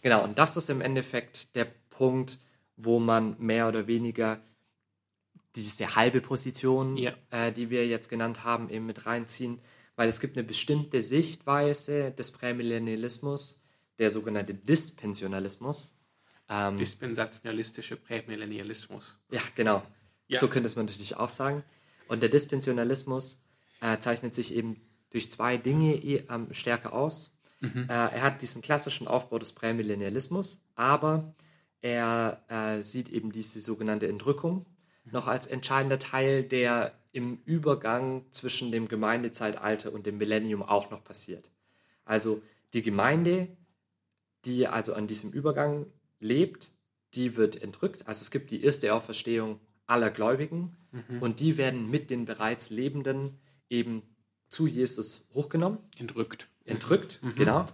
Genau, 0.00 0.24
und 0.24 0.38
das 0.38 0.56
ist 0.56 0.70
im 0.70 0.80
Endeffekt 0.80 1.54
der 1.56 1.66
Punkt, 1.90 2.38
wo 2.76 2.98
man 2.98 3.36
mehr 3.38 3.68
oder 3.68 3.86
weniger 3.86 4.40
diese 5.56 5.94
halbe 5.96 6.20
Position, 6.22 6.96
Ja. 6.96 7.12
äh, 7.30 7.52
die 7.52 7.68
wir 7.68 7.86
jetzt 7.86 8.08
genannt 8.08 8.44
haben, 8.44 8.70
eben 8.70 8.86
mit 8.86 9.04
reinziehen, 9.04 9.58
weil 10.00 10.08
es 10.08 10.18
gibt 10.18 10.34
eine 10.38 10.46
bestimmte 10.46 11.02
Sichtweise 11.02 12.10
des 12.12 12.30
Prämillennialismus, 12.30 13.62
der 13.98 14.10
sogenannte 14.10 14.54
Dispensionalismus. 14.54 15.94
Ähm, 16.48 16.78
Dispensationalistische 16.78 17.96
Prämillennialismus. 17.96 19.20
ja, 19.30 19.42
genau. 19.54 19.82
Ja. 20.26 20.40
So 20.40 20.48
könnte 20.48 20.68
es 20.68 20.76
man 20.76 20.86
natürlich 20.86 21.18
auch 21.18 21.28
sagen. 21.28 21.64
Und 22.08 22.22
der 22.22 22.30
Dispensionalismus 22.30 23.44
äh, 23.82 23.98
zeichnet 23.98 24.34
sich 24.34 24.54
eben 24.54 24.80
durch 25.10 25.30
zwei 25.30 25.58
Dinge 25.58 25.96
eh, 25.96 26.24
ähm, 26.30 26.46
stärker 26.52 26.94
aus. 26.94 27.38
Äh, 27.60 27.84
er 27.88 28.22
hat 28.22 28.40
diesen 28.40 28.62
klassischen 28.62 29.06
Aufbau 29.06 29.38
des 29.38 29.52
Prämillennialismus, 29.52 30.64
aber 30.76 31.34
er 31.82 32.42
äh, 32.48 32.82
sieht 32.84 33.10
eben 33.10 33.32
diese 33.32 33.60
sogenannte 33.60 34.08
Entrückung 34.08 34.64
noch 35.12 35.26
als 35.26 35.46
entscheidender 35.46 35.98
Teil, 35.98 36.42
der 36.42 36.94
im 37.12 37.38
Übergang 37.44 38.24
zwischen 38.30 38.70
dem 38.72 38.88
Gemeindezeitalter 38.88 39.92
und 39.92 40.06
dem 40.06 40.18
Millennium 40.18 40.62
auch 40.62 40.90
noch 40.90 41.02
passiert. 41.04 41.50
Also 42.04 42.42
die 42.72 42.82
Gemeinde, 42.82 43.48
die 44.44 44.66
also 44.66 44.94
an 44.94 45.06
diesem 45.06 45.30
Übergang 45.32 45.86
lebt, 46.20 46.70
die 47.14 47.36
wird 47.36 47.60
entrückt. 47.62 48.06
Also 48.06 48.22
es 48.22 48.30
gibt 48.30 48.50
die 48.50 48.62
erste 48.62 48.94
Auferstehung 48.94 49.58
aller 49.86 50.10
Gläubigen 50.10 50.76
und 51.20 51.40
die 51.40 51.56
werden 51.56 51.90
mit 51.90 52.10
den 52.10 52.24
bereits 52.24 52.70
Lebenden 52.70 53.38
eben 53.68 54.02
zu 54.48 54.66
Jesus 54.66 55.28
hochgenommen, 55.34 55.78
Entrückt. 55.96 56.48
entrückt, 56.64 57.20
genau, 57.36 57.66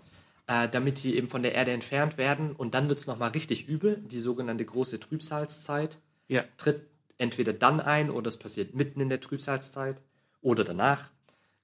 äh, 0.47 0.69
damit 0.69 1.03
die 1.03 1.17
eben 1.17 1.29
von 1.29 1.43
der 1.43 1.55
Erde 1.55 1.71
entfernt 1.73 2.19
werden 2.19 2.53
und 2.53 2.75
dann 2.75 2.89
wird 2.89 2.99
es 2.99 3.07
nochmal 3.07 3.31
richtig 3.31 3.69
übel, 3.69 3.97
die 4.07 4.21
sogenannte 4.21 4.65
große 4.65 5.01
Trübsalzeit 5.01 5.99
Ja. 6.29 6.45
tritt 6.59 6.83
entweder 7.19 7.53
dann 7.53 7.81
ein 7.81 8.11
oder 8.11 8.29
es 8.29 8.39
passiert 8.39 8.75
mitten 8.75 9.01
in 9.01 9.09
der 9.09 9.21
Trübsalzeit 9.21 10.01
oder 10.41 10.65
danach. 10.65 11.11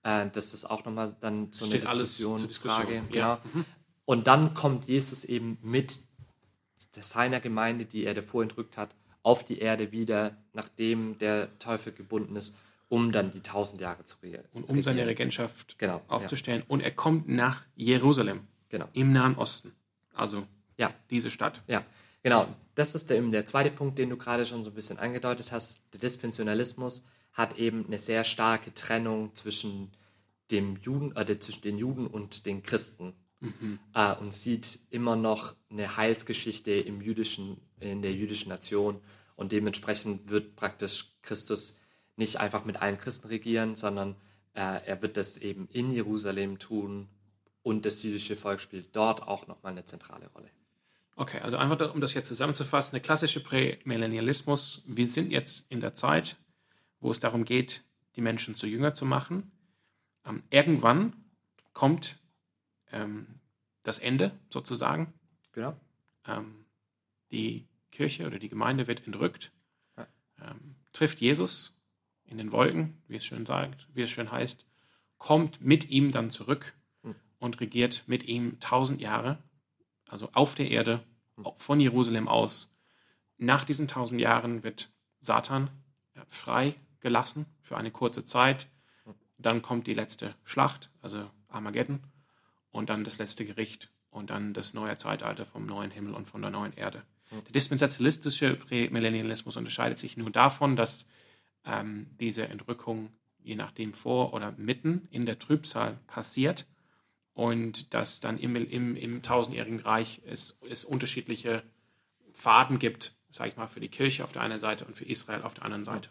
Äh, 0.02 0.26
das 0.32 0.54
ist 0.54 0.64
auch 0.64 0.84
nochmal 0.84 1.14
dann 1.20 1.52
so 1.52 1.64
eine 1.64 1.76
Steht 1.76 1.88
alles 1.88 2.16
zur 2.16 2.36
Diskussionsfrage. 2.38 2.86
Diskussion, 2.86 3.08
Genau. 3.10 3.18
ja. 3.26 3.42
Und 4.04 4.26
dann 4.26 4.54
kommt 4.54 4.86
Jesus 4.88 5.24
eben 5.24 5.58
mit 5.62 5.98
seiner 7.00 7.40
Gemeinde, 7.40 7.84
die 7.84 8.04
er 8.04 8.14
davor 8.14 8.42
entrückt 8.42 8.76
hat, 8.76 8.94
auf 9.22 9.44
die 9.44 9.58
Erde 9.60 9.92
wieder, 9.92 10.36
nachdem 10.52 11.16
der 11.18 11.56
Teufel 11.58 11.92
gebunden 11.92 12.34
ist, 12.36 12.58
um 12.88 13.12
dann 13.12 13.30
die 13.30 13.40
tausend 13.40 13.80
Jahre 13.80 14.04
zu 14.04 14.16
regieren. 14.22 14.44
Und 14.52 14.68
um 14.68 14.82
seine 14.82 15.06
Regentschaft 15.06 15.78
Genau, 15.78 16.02
aufzustellen. 16.08 16.62
Und 16.68 16.80
er 16.80 16.90
kommt 16.90 17.28
nach 17.28 17.62
Jerusalem, 17.76 18.40
Genau. 18.68 18.88
im 18.92 19.12
Nahen 19.12 19.36
Osten. 19.36 19.72
Also 20.14 20.46
Ja, 20.78 20.92
diese 21.10 21.30
Stadt. 21.30 21.62
Ja, 21.68 21.84
genau. 22.22 22.48
Das 22.74 22.94
ist 22.94 23.10
der, 23.10 23.18
eben 23.18 23.30
der 23.30 23.46
zweite 23.46 23.70
Punkt, 23.70 23.98
den 23.98 24.08
du 24.08 24.16
gerade 24.16 24.46
schon 24.46 24.64
so 24.64 24.70
ein 24.70 24.74
bisschen 24.74 24.98
angedeutet 24.98 25.52
hast. 25.52 25.82
Der 25.92 26.00
Dispensionalismus 26.00 27.06
hat 27.32 27.58
eben 27.58 27.86
eine 27.86 27.98
sehr 27.98 28.24
starke 28.24 28.72
Trennung 28.74 29.34
zwischen 29.34 29.92
dem 30.50 30.76
Juden, 30.76 31.14
äh, 31.16 31.38
zwischen 31.38 31.62
den 31.62 31.78
Juden 31.78 32.06
und 32.06 32.46
den 32.46 32.62
Christen 32.62 33.14
äh, 33.94 34.14
und 34.14 34.32
sieht 34.32 34.80
immer 34.90 35.16
noch 35.16 35.56
eine 35.70 35.96
Heilsgeschichte 35.96 36.72
im 36.72 37.00
jüdischen, 37.00 37.60
in 37.80 38.02
der 38.02 38.12
jüdischen 38.12 38.50
Nation 38.50 39.00
und 39.34 39.52
dementsprechend 39.52 40.30
wird 40.30 40.54
praktisch 40.56 41.16
Christus 41.22 41.80
nicht 42.16 42.38
einfach 42.38 42.64
mit 42.64 42.76
allen 42.80 42.98
Christen 42.98 43.28
regieren, 43.28 43.74
sondern 43.74 44.14
äh, 44.54 44.84
er 44.86 45.02
wird 45.02 45.16
das 45.16 45.38
eben 45.38 45.66
in 45.68 45.90
Jerusalem 45.90 46.58
tun 46.58 47.08
und 47.62 47.84
das 47.84 48.02
jüdische 48.02 48.36
Volk 48.36 48.60
spielt 48.60 48.94
dort 48.94 49.22
auch 49.22 49.46
nochmal 49.48 49.72
eine 49.72 49.84
zentrale 49.84 50.28
Rolle. 50.28 50.50
Okay, 51.22 51.38
also 51.38 51.56
einfach, 51.56 51.94
um 51.94 52.00
das 52.00 52.14
jetzt 52.14 52.26
zusammenzufassen, 52.26 52.94
der 52.94 53.00
klassische 53.00 53.38
Prämillennialismus, 53.38 54.82
wir 54.86 55.06
sind 55.06 55.30
jetzt 55.30 55.64
in 55.70 55.80
der 55.80 55.94
Zeit, 55.94 56.36
wo 56.98 57.12
es 57.12 57.20
darum 57.20 57.44
geht, 57.44 57.84
die 58.16 58.20
Menschen 58.20 58.56
zu 58.56 58.66
Jünger 58.66 58.92
zu 58.92 59.04
machen. 59.04 59.52
Ähm, 60.26 60.42
irgendwann 60.50 61.12
kommt 61.74 62.16
ähm, 62.90 63.38
das 63.84 64.00
Ende 64.00 64.32
sozusagen. 64.50 65.14
Genau. 65.52 65.76
Ähm, 66.26 66.64
die 67.30 67.68
Kirche 67.92 68.26
oder 68.26 68.40
die 68.40 68.48
Gemeinde 68.48 68.88
wird 68.88 69.06
entrückt, 69.06 69.52
Ja. 69.96 70.08
ähm, 70.40 70.74
trifft 70.92 71.20
Jesus 71.20 71.80
in 72.24 72.36
den 72.36 72.50
Wolken, 72.50 73.00
wie 73.06 73.14
es 73.18 73.24
schön 73.24 73.46
sagt, 73.46 73.86
wie 73.94 74.02
es 74.02 74.10
schön 74.10 74.32
heißt, 74.32 74.66
kommt 75.18 75.60
mit 75.60 75.88
ihm 75.88 76.10
dann 76.10 76.32
zurück 76.32 76.74
Hm. 77.04 77.14
und 77.38 77.60
regiert 77.60 78.02
mit 78.08 78.24
ihm 78.24 78.58
tausend 78.58 79.00
Jahre, 79.00 79.38
also 80.08 80.28
auf 80.32 80.56
der 80.56 80.68
Erde, 80.68 81.04
von 81.56 81.80
Jerusalem 81.80 82.28
aus. 82.28 82.72
Nach 83.38 83.64
diesen 83.64 83.88
tausend 83.88 84.20
Jahren 84.20 84.62
wird 84.62 84.92
Satan 85.20 85.70
frei 86.28 86.74
gelassen 87.00 87.46
für 87.60 87.76
eine 87.76 87.90
kurze 87.90 88.24
Zeit. 88.24 88.68
Dann 89.38 89.62
kommt 89.62 89.86
die 89.86 89.94
letzte 89.94 90.34
Schlacht, 90.44 90.90
also 91.00 91.28
Armageddon, 91.48 92.00
und 92.70 92.90
dann 92.90 93.04
das 93.04 93.18
letzte 93.18 93.44
Gericht 93.44 93.90
und 94.10 94.30
dann 94.30 94.54
das 94.54 94.74
neue 94.74 94.96
Zeitalter 94.96 95.46
vom 95.46 95.66
neuen 95.66 95.90
Himmel 95.90 96.14
und 96.14 96.26
von 96.26 96.42
der 96.42 96.50
neuen 96.50 96.72
Erde. 96.74 97.02
Der 97.30 97.52
dispensationalistische 97.52 98.54
Prämillennialismus 98.54 99.56
unterscheidet 99.56 99.98
sich 99.98 100.16
nur 100.16 100.30
davon, 100.30 100.76
dass 100.76 101.08
ähm, 101.64 102.06
diese 102.20 102.46
Entrückung 102.48 103.10
je 103.42 103.56
nachdem 103.56 103.92
vor 103.92 104.34
oder 104.34 104.52
mitten 104.52 105.08
in 105.10 105.26
der 105.26 105.38
Trübsal 105.38 105.98
passiert 106.06 106.66
und 107.34 107.94
dass 107.94 108.20
dann 108.20 108.38
im, 108.38 108.56
im, 108.56 108.96
im 108.96 109.22
tausendjährigen 109.22 109.80
Reich 109.80 110.20
es, 110.26 110.58
es 110.68 110.84
unterschiedliche 110.84 111.62
Pfaden 112.32 112.78
gibt, 112.78 113.14
sage 113.30 113.50
ich 113.50 113.56
mal, 113.56 113.66
für 113.66 113.80
die 113.80 113.88
Kirche 113.88 114.24
auf 114.24 114.32
der 114.32 114.42
einen 114.42 114.60
Seite 114.60 114.84
und 114.84 114.96
für 114.96 115.04
Israel 115.04 115.42
auf 115.42 115.54
der 115.54 115.64
anderen 115.64 115.84
Seite. 115.84 116.10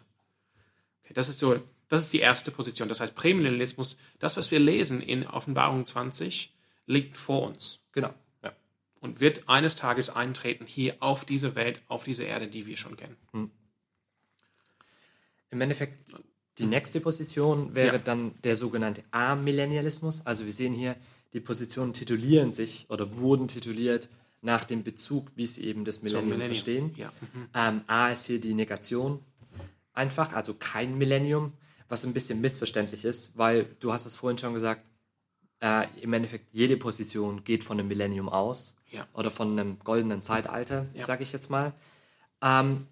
Okay, 1.04 1.14
das 1.14 1.28
ist 1.28 1.38
so, 1.38 1.60
das 1.88 2.02
ist 2.02 2.12
die 2.12 2.20
erste 2.20 2.50
Position. 2.50 2.88
Das 2.88 3.00
heißt, 3.00 3.14
Prämillennialismus, 3.14 3.98
das, 4.18 4.36
was 4.36 4.50
wir 4.50 4.58
lesen 4.58 5.00
in 5.00 5.26
Offenbarung 5.26 5.84
20, 5.84 6.52
liegt 6.86 7.16
vor 7.16 7.42
uns 7.42 7.80
Genau. 7.92 8.14
Ja. 8.42 8.52
und 9.00 9.20
wird 9.20 9.48
eines 9.48 9.76
Tages 9.76 10.10
eintreten 10.10 10.66
hier 10.66 10.96
auf 11.00 11.24
diese 11.24 11.54
Welt, 11.54 11.82
auf 11.88 12.04
diese 12.04 12.24
Erde, 12.24 12.48
die 12.48 12.66
wir 12.66 12.76
schon 12.76 12.96
kennen. 12.96 13.16
Im 15.50 15.60
Endeffekt, 15.60 16.10
die 16.58 16.66
nächste 16.66 17.00
Position 17.00 17.74
wäre 17.74 17.96
Ja. 17.96 17.98
dann 17.98 18.32
der 18.44 18.56
sogenannte 18.56 19.02
Amillennialismus. 19.10 20.24
Also 20.26 20.44
wir 20.44 20.52
sehen 20.52 20.74
hier, 20.74 20.96
die 21.32 21.40
Positionen 21.40 21.92
titulieren 21.94 22.52
sich 22.52 22.86
oder 22.90 23.16
wurden 23.16 23.48
tituliert 23.48 24.08
nach 24.42 24.64
dem 24.64 24.82
Bezug, 24.82 25.28
wie 25.36 25.46
sie 25.46 25.64
eben 25.66 25.84
das 25.84 26.02
Millennium, 26.02 26.28
Millennium. 26.30 26.48
verstehen. 26.54 26.94
Ja. 26.96 27.12
Mhm. 27.32 27.48
Ähm, 27.54 27.80
A 27.86 28.10
ist 28.10 28.26
hier 28.26 28.40
die 28.40 28.54
Negation. 28.54 29.20
Einfach, 29.94 30.32
also 30.32 30.54
kein 30.54 30.98
Millennium, 30.98 31.52
was 31.88 32.04
ein 32.04 32.12
bisschen 32.12 32.40
missverständlich 32.40 33.04
ist, 33.04 33.36
weil 33.38 33.66
du 33.80 33.92
hast 33.92 34.04
es 34.06 34.14
vorhin 34.14 34.38
schon 34.38 34.54
gesagt, 34.54 34.82
äh, 35.60 35.86
im 36.00 36.12
Endeffekt 36.12 36.46
jede 36.52 36.76
Position 36.76 37.44
geht 37.44 37.62
von 37.64 37.78
einem 37.78 37.88
Millennium 37.88 38.28
aus 38.28 38.76
Ja. 38.90 39.06
oder 39.14 39.30
von 39.30 39.52
einem 39.58 39.78
goldenen 39.78 40.22
Zeitalter, 40.22 40.86
Ja. 40.94 41.04
sage 41.04 41.22
ich 41.22 41.32
jetzt 41.32 41.50
mal. 41.50 41.72
Ähm, 42.42 42.86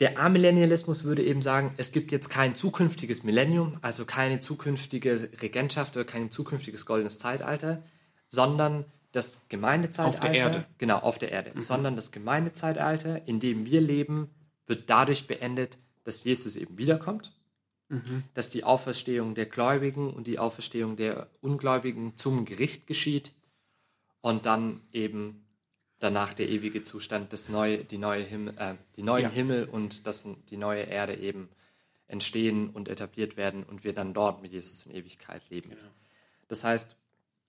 der 0.00 0.18
Amillennialismus 0.18 1.04
würde 1.04 1.22
eben 1.22 1.40
sagen, 1.40 1.72
es 1.76 1.92
gibt 1.92 2.10
jetzt 2.10 2.28
kein 2.28 2.54
zukünftiges 2.54 3.22
Millennium, 3.22 3.78
also 3.80 4.04
keine 4.04 4.40
zukünftige 4.40 5.28
Regentschaft 5.40 5.96
oder 5.96 6.04
kein 6.04 6.30
zukünftiges 6.30 6.84
goldenes 6.84 7.18
Zeitalter, 7.18 7.82
sondern 8.28 8.84
das 9.12 9.48
Gemeindezeitalter. 9.48 10.18
Auf 10.18 10.30
der 10.30 10.34
Erde. 10.34 10.64
Genau, 10.78 10.98
auf 10.98 11.18
der 11.18 11.30
Erde. 11.30 11.52
Sondern 11.60 11.94
das 11.94 12.10
Gemeindezeitalter, 12.10 13.26
in 13.28 13.38
dem 13.38 13.64
wir 13.64 13.80
leben, 13.80 14.30
wird 14.66 14.90
dadurch 14.90 15.28
beendet, 15.28 15.78
dass 16.02 16.24
Jesus 16.24 16.56
eben 16.56 16.76
wiederkommt, 16.76 17.32
dass 18.34 18.50
die 18.50 18.64
Auferstehung 18.64 19.34
der 19.34 19.46
Gläubigen 19.46 20.10
und 20.10 20.26
die 20.26 20.40
Auferstehung 20.40 20.96
der 20.96 21.28
Ungläubigen 21.40 22.16
zum 22.16 22.44
Gericht 22.44 22.88
geschieht 22.88 23.32
und 24.20 24.46
dann 24.46 24.80
eben 24.90 25.43
danach 26.04 26.34
der 26.34 26.48
ewige 26.48 26.84
Zustand, 26.84 27.32
das 27.32 27.48
neue, 27.48 27.78
die 27.84 27.98
neue 27.98 28.22
Himmel, 28.22 28.54
äh, 28.58 28.74
die 28.96 29.02
neuen 29.02 29.24
Ja. 29.24 29.30
Himmel 29.30 29.64
und 29.64 30.06
das, 30.06 30.26
die 30.50 30.56
neue 30.56 30.82
Erde 30.82 31.16
eben 31.16 31.48
entstehen 32.06 32.70
und 32.70 32.88
etabliert 32.88 33.36
werden 33.36 33.64
und 33.64 33.82
wir 33.84 33.92
dann 33.94 34.12
dort 34.14 34.42
mit 34.42 34.52
Jesus 34.52 34.86
in 34.86 34.94
Ewigkeit 34.94 35.42
leben. 35.50 35.70
Genau. 35.70 35.82
Das 36.48 36.62
heißt, 36.64 36.96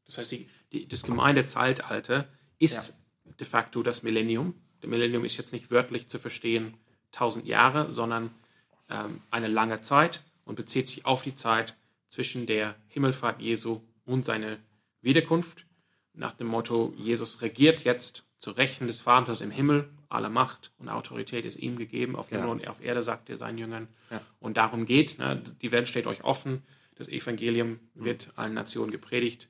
Das 0.08 0.20
heißt, 0.20 0.32
die, 0.34 0.48
die, 0.72 0.88
das 0.88 1.02
Gemeindezeitalter 1.04 2.28
ist 2.60 2.76
Ja. 2.76 3.34
de 3.40 3.48
facto 3.48 3.82
das 3.84 4.04
Millennium. 4.04 4.54
Der 4.84 4.90
Millennium 4.90 5.26
ist 5.26 5.36
jetzt 5.38 5.52
nicht 5.52 5.72
wörtlich 5.72 6.08
zu 6.10 6.20
verstehen 6.20 6.76
1000 7.12 7.46
Jahre, 7.46 7.92
sondern 7.92 8.30
ähm, 8.90 9.22
eine 9.32 9.48
lange 9.48 9.82
Zeit 9.82 10.22
und 10.46 10.56
bezieht 10.56 10.88
sich 10.90 11.06
auf 11.06 11.24
die 11.24 11.34
Zeit 11.36 11.76
zwischen 12.08 12.46
der 12.46 12.76
Himmelfahrt 12.88 13.42
Jesu 13.42 13.82
und 14.06 14.26
seiner 14.26 14.58
Wiederkunft. 15.02 15.66
Nach 16.14 16.34
dem 16.34 16.48
Motto, 16.48 16.94
Jesus 16.98 17.42
regiert 17.42 17.84
jetzt 17.84 18.24
zu 18.46 18.52
Rechten 18.52 18.86
des 18.86 19.02
Vaters 19.02 19.42
im 19.42 19.50
Himmel, 19.50 19.90
alle 20.08 20.30
Macht 20.30 20.72
und 20.78 20.88
Autorität 20.88 21.46
ist 21.46 21.56
ihm 21.56 21.78
gegeben 21.78 22.16
auf 22.16 22.30
Ja. 22.30 22.38
Himmel 22.38 22.52
und 22.52 22.68
auf 22.68 22.80
Erde, 22.80 23.02
sagt 23.02 23.28
er 23.28 23.38
seinen 23.38 23.58
Jüngern. 23.58 23.88
Ja. 24.12 24.22
Und 24.40 24.58
darum 24.58 24.86
geht, 24.86 25.18
ne, 25.18 25.42
die 25.64 25.72
Welt 25.72 25.88
steht 25.88 26.06
euch 26.06 26.24
offen, 26.24 26.62
das 26.94 27.08
Evangelium 27.08 27.80
Mhm. 27.96 28.06
wird 28.06 28.34
allen 28.36 28.54
Nationen 28.54 28.92
gepredigt. 28.92 29.50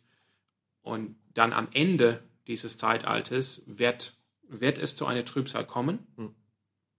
Und 0.81 1.17
dann 1.33 1.51
am 1.51 1.67
Ende 1.73 2.23
dieses 2.47 2.77
Zeitalters 2.77 3.63
wird, 3.65 4.13
wird 4.47 4.77
es 4.77 4.95
zu 4.95 5.05
einer 5.05 5.25
Trübsal 5.25 5.67
kommen. 5.67 5.99
Hm. 6.15 6.33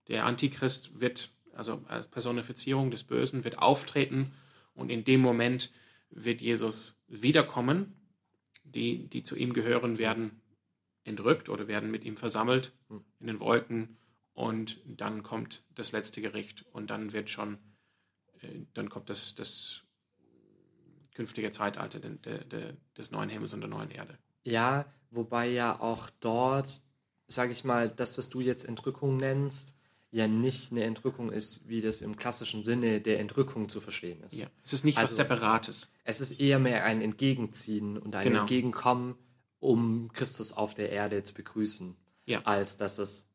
Der 0.08 0.26
Antichrist 0.26 1.00
wird, 1.00 1.30
also 1.54 1.82
als 1.88 2.08
Personifizierung 2.08 2.90
des 2.90 3.04
Bösen, 3.04 3.42
wird 3.42 3.56
auftreten 3.56 4.34
und 4.74 4.90
in 4.90 5.02
dem 5.04 5.22
Moment 5.22 5.72
wird 6.10 6.42
Jesus 6.42 7.02
wiederkommen. 7.08 7.94
Die, 8.64 9.08
die 9.08 9.22
zu 9.22 9.34
ihm 9.34 9.54
gehören, 9.54 9.96
werden 9.96 10.42
entrückt 11.06 11.48
oder 11.48 11.68
werden 11.68 11.90
mit 11.90 12.04
ihm 12.04 12.16
versammelt 12.16 12.72
Hm. 12.88 13.04
in 13.20 13.26
den 13.28 13.40
Wolken 13.40 13.96
und 14.34 14.78
dann 14.86 15.22
kommt 15.22 15.64
das 15.74 15.92
letzte 15.92 16.20
Gericht 16.20 16.64
und 16.72 16.90
dann 16.90 17.12
wird 17.12 17.30
schon, 17.30 17.58
äh, 18.42 18.48
dann 18.74 18.88
kommt 18.90 19.08
das, 19.10 19.34
das 19.34 19.82
künftige 21.14 21.50
Zeitalter 21.50 21.98
des 22.00 23.10
neuen 23.10 23.30
Himmels 23.30 23.54
und 23.54 23.60
der 23.60 23.70
neuen 23.70 23.90
Erde. 23.90 24.18
Ja, 24.44 24.84
wobei 25.10 25.48
ja 25.48 25.80
auch 25.80 26.10
dort, 26.20 26.82
sage 27.26 27.52
ich 27.52 27.64
mal, 27.64 27.88
das, 27.88 28.18
was 28.18 28.28
du 28.28 28.40
jetzt 28.40 28.64
Entrückung 28.64 29.16
nennst, 29.16 29.78
ja 30.10 30.28
nicht 30.28 30.72
eine 30.72 30.84
Entrückung 30.84 31.32
ist, 31.32 31.68
wie 31.68 31.80
das 31.80 32.00
im 32.02 32.16
klassischen 32.16 32.64
Sinne 32.64 33.00
der 33.00 33.18
Entrückung 33.20 33.68
zu 33.68 33.80
verstehen 33.80 34.22
ist. 34.22 34.34
Ja. 34.38 34.46
Es 34.64 34.72
ist 34.72 34.84
nicht 34.84 34.96
was 34.96 35.04
Also- 35.12 35.16
Separates. 35.16 35.88
Es 36.04 36.20
ist 36.20 36.38
eher 36.38 36.58
mehr 36.58 36.84
ein 36.84 37.00
Entgegenziehen 37.02 37.98
und 37.98 38.14
ein 38.14 38.28
Genau. 38.28 38.40
Entgegenkommen, 38.42 39.16
um 39.66 40.10
Christus 40.12 40.52
auf 40.52 40.74
der 40.74 40.90
Erde 40.90 41.24
zu 41.24 41.34
begrüßen, 41.34 41.96
Ja. 42.26 42.42
als 42.44 42.76
dass 42.76 42.98
es 42.98 43.28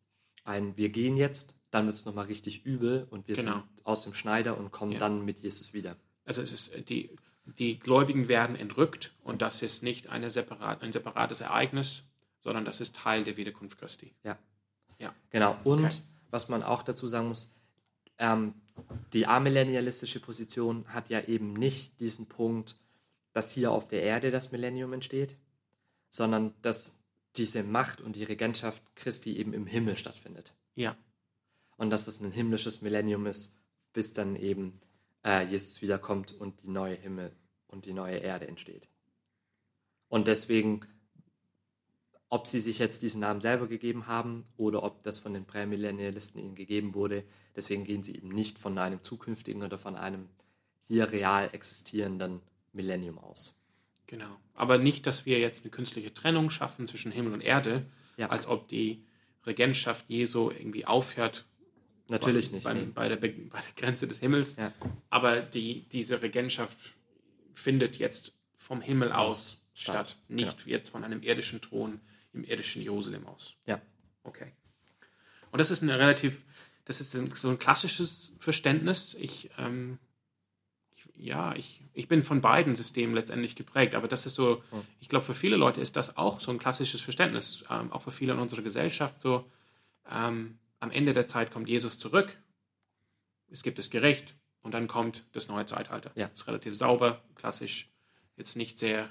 ein 0.44 0.76
Wir 0.78 0.90
gehen 0.90 1.18
jetzt, 1.18 1.56
dann 1.72 1.86
wird 1.86 1.96
es 1.96 2.06
nochmal 2.06 2.26
richtig 2.26 2.66
übel 2.66 3.06
und 3.10 3.28
wir 3.28 3.36
Genau. 3.36 3.52
sind 3.54 3.64
aus 3.84 4.04
dem 4.04 4.14
Schneider 4.14 4.58
und 4.58 4.72
kommen 4.72 4.94
Ja. 4.94 5.00
dann 5.00 5.26
mit 5.26 5.40
Jesus 5.40 5.74
wieder. 5.74 5.96
Also 6.26 6.42
es 6.42 6.52
ist 6.54 6.70
äh, 6.70 6.82
die, 6.82 7.16
die 7.46 7.80
Gläubigen 7.80 8.28
werden 8.28 8.56
entrückt 8.56 9.14
und 9.24 9.42
das 9.42 9.62
ist 9.62 9.84
nicht 9.84 10.08
eine 10.10 10.30
separat, 10.30 10.82
ein 10.84 10.92
separates 10.94 11.42
Ereignis, 11.42 12.04
sondern 12.40 12.66
das 12.66 12.80
ist 12.82 12.96
Teil 12.96 13.24
der 13.24 13.38
Wiederkunft 13.38 13.78
Christi. 13.78 14.14
Ja. 14.24 14.38
Ja. 15.00 15.14
Genau. 15.32 15.58
Und 15.64 15.86
Okay. 15.86 15.96
was 16.30 16.50
man 16.50 16.64
auch 16.64 16.82
dazu 16.84 17.08
sagen 17.08 17.28
muss, 17.30 17.56
ähm, 18.20 18.54
die 19.14 19.26
amillennialistische 19.28 20.20
Position 20.20 20.86
hat 20.88 21.10
ja 21.10 21.22
eben 21.22 21.54
nicht 21.54 22.00
diesen 22.00 22.28
Punkt, 22.28 22.78
dass 23.34 23.52
hier 23.52 23.72
auf 23.72 23.88
der 23.88 24.04
Erde 24.04 24.32
das 24.32 24.52
Millennium 24.52 24.94
entsteht, 24.94 25.36
sondern 26.12 26.54
dass 26.62 27.02
diese 27.38 27.64
Macht 27.64 28.02
und 28.02 28.16
die 28.16 28.24
Regentschaft 28.24 28.84
Christi 28.96 29.38
eben 29.38 29.54
im 29.54 29.66
Himmel 29.66 29.98
stattfindet. 29.98 30.54
Ja, 30.76 30.96
Und 31.78 31.90
dass 31.90 32.08
es 32.08 32.22
ein 32.22 32.32
himmlisches 32.32 32.82
Millennium 32.82 33.26
ist, 33.26 33.58
bis 33.94 34.14
dann 34.14 34.36
eben 34.36 34.80
äh, 35.26 35.46
Jesus 35.46 35.82
wiederkommt 35.82 36.34
und 36.34 36.62
die 36.62 36.70
neue 36.70 36.96
Himmel 36.96 37.34
und 37.68 37.86
die 37.86 37.94
neue 37.94 38.18
Erde 38.18 38.48
entsteht. 38.48 38.88
Und 40.10 40.28
deswegen, 40.28 40.82
ob 42.30 42.48
sie 42.48 42.60
sich 42.60 42.80
jetzt 42.80 43.02
diesen 43.02 43.22
Namen 43.22 43.42
selber 43.42 43.68
gegeben 43.68 44.08
haben 44.08 44.46
oder 44.58 44.84
ob 44.84 45.04
das 45.04 45.20
von 45.20 45.34
den 45.34 45.46
Prämillennialisten 45.46 46.42
ihnen 46.42 46.56
gegeben 46.56 46.94
wurde, 46.94 47.24
deswegen 47.56 47.86
gehen 47.86 48.04
sie 48.04 48.16
eben 48.16 48.30
nicht 48.30 48.60
von 48.60 48.78
einem 48.78 49.04
zukünftigen 49.04 49.64
oder 49.64 49.78
von 49.78 49.96
einem 49.96 50.28
hier 50.88 51.12
real 51.12 51.50
existierenden 51.54 52.42
Millennium 52.74 53.18
aus. 53.18 53.61
Genau. 54.12 54.38
Aber 54.54 54.78
nicht, 54.78 55.08
dass 55.08 55.26
wir 55.26 55.40
jetzt 55.40 55.64
eine 55.64 55.72
künstliche 55.72 56.14
Trennung 56.14 56.52
schaffen 56.52 56.86
zwischen 56.86 57.12
Himmel 57.12 57.34
und 57.34 57.42
Erde, 57.42 57.88
Ja. 58.18 58.30
als 58.30 58.46
ob 58.46 58.68
die 58.68 59.04
Regentschaft 59.48 60.06
Jesu 60.08 60.52
irgendwie 60.52 60.86
aufhört 60.86 61.46
Natürlich 62.08 62.50
bei, 62.52 62.56
nicht. 62.56 62.64
Bei, 62.66 62.74
nee. 62.74 62.86
bei, 62.94 63.10
der, 63.10 63.16
Be- 63.16 63.30
bei 63.50 63.60
der 63.62 63.74
Grenze 63.76 64.08
des 64.08 64.20
Himmels. 64.20 64.58
Ja. 64.58 64.72
Aber 65.10 65.42
die, 65.42 65.88
diese 65.90 66.22
Regentschaft 66.22 66.78
findet 67.54 67.98
jetzt 67.98 68.34
vom 68.58 68.82
Himmel 68.82 69.12
aus 69.12 69.66
Statt, 69.74 70.12
statt, 70.12 70.18
nicht 70.28 70.68
jetzt 70.68 70.90
von 70.90 71.04
einem 71.04 71.24
irdischen 71.24 71.62
Thron 71.62 72.02
im 72.34 72.44
irdischen 72.44 72.82
Jerusalem 72.84 73.26
aus. 73.26 73.56
Ja. 73.66 73.82
Okay. 74.24 74.52
Und 75.52 75.58
das 75.60 75.72
ist 75.72 75.82
ein 75.82 75.90
relativ, 75.90 76.44
das 76.86 77.02
ist 77.02 77.16
ein, 77.16 77.34
so 77.36 77.50
ein 77.50 77.58
klassisches 77.58 78.34
Verständnis. 78.40 79.16
Ich, 79.16 79.50
ähm, 79.58 79.98
ich, 80.10 80.11
ja, 81.16 81.54
ich, 81.56 81.82
ich 81.94 82.08
bin 82.08 82.24
von 82.24 82.42
beiden 82.42 82.76
Systemen 82.76 83.14
letztendlich 83.16 83.56
geprägt, 83.56 83.96
aber 83.96 84.08
das 84.08 84.26
ist 84.26 84.36
so, 84.36 84.64
ich 85.00 85.10
glaube, 85.10 85.26
für 85.26 85.34
viele 85.34 85.56
Leute 85.56 85.82
ist 85.82 85.96
das 85.96 86.18
auch 86.18 86.42
so 86.42 86.52
ein 86.52 86.58
klassisches 86.60 87.02
Verständnis, 87.02 87.64
ähm, 87.70 87.92
auch 87.92 88.02
für 88.02 88.12
viele 88.12 88.34
in 88.34 88.40
unserer 88.40 88.62
Gesellschaft 88.62 89.22
so. 89.22 89.46
Ähm, 90.12 90.58
am 90.80 90.92
Ende 90.92 91.14
der 91.14 91.28
Zeit 91.28 91.52
kommt 91.52 91.70
Jesus 91.70 92.00
zurück, 92.00 92.36
es 93.52 93.64
gibt 93.64 93.78
das 93.78 93.90
Gericht 93.90 94.36
und 94.62 94.74
dann 94.74 94.88
kommt 94.88 95.26
das 95.34 95.48
neue 95.48 95.66
Zeitalter. 95.66 96.12
Ja. 96.16 96.30
Ist 96.34 96.48
relativ 96.48 96.76
sauber, 96.76 97.22
klassisch, 97.36 97.90
jetzt 98.38 98.56
nicht 98.56 98.80
sehr. 98.80 99.10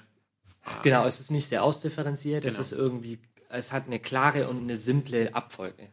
Genau, 0.83 1.05
es 1.05 1.19
ist 1.19 1.31
nicht 1.31 1.47
sehr 1.47 1.63
ausdifferenziert, 1.63 2.43
es 2.45 2.55
Genau. 2.55 2.61
ist 2.61 2.71
irgendwie, 2.71 3.19
es 3.49 3.71
hat 3.71 3.87
eine 3.87 3.99
klare 3.99 4.47
und 4.49 4.57
eine 4.63 4.75
simple 4.77 5.33
Abfolge. 5.33 5.89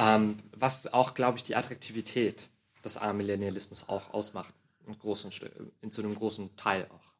Ähm, 0.00 0.36
was 0.52 0.92
auch, 0.92 1.14
glaube 1.14 1.38
ich, 1.38 1.44
die 1.44 1.56
Attraktivität 1.56 2.50
des 2.84 2.96
Amillennialismus 2.96 3.88
auch 3.88 4.12
ausmacht. 4.14 4.54
Großen, 4.96 5.30
zu 5.32 6.02
einem 6.02 6.14
großen 6.14 6.56
Teil 6.56 6.88
auch. 6.90 7.12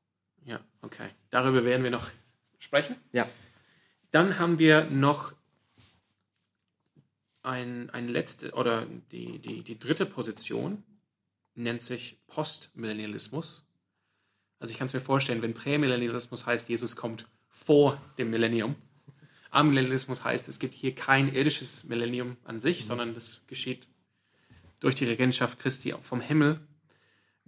Ja, 0.45 0.61
okay. 0.83 1.11
Darüber 1.31 1.65
werden 1.65 1.83
wir 1.83 1.91
noch 1.91 2.09
sprechen. 2.59 2.97
Ja, 3.13 3.29
Dann 4.11 4.39
haben 4.39 4.59
wir 4.59 4.85
noch 4.85 5.35
ein, 7.43 7.91
ein 7.91 8.09
letzte 8.09 8.53
oder 8.53 8.87
die, 9.11 9.39
die, 9.39 9.63
die 9.63 9.79
dritte 9.79 10.07
Position 10.07 10.83
nennt 11.55 11.83
sich 11.83 12.19
Postmillennialismus. 12.29 13.67
Also 14.61 14.73
ich 14.73 14.79
kann 14.79 14.87
es 14.87 14.93
mir 14.93 15.01
vorstellen, 15.01 15.43
wenn 15.43 15.55
Prämillennialismus 15.55 16.47
heißt, 16.47 16.69
Jesus 16.69 16.97
kommt 16.97 17.27
vor 17.49 18.01
dem 18.19 18.31
Millennium. 18.31 18.77
Amillennialismus 19.51 20.25
heißt, 20.25 20.49
es 20.49 20.59
gibt 20.59 20.75
hier 20.75 20.95
kein 20.95 21.33
irdisches 21.33 21.85
Millennium 21.85 22.37
an 22.45 22.61
sich, 22.61 22.85
sondern 22.85 23.15
das 23.15 23.43
geschieht 23.47 23.87
durch 24.81 24.95
die 24.95 25.07
Regentschaft 25.07 25.59
Christi 25.59 25.95
vom 26.01 26.21
Himmel. 26.21 26.61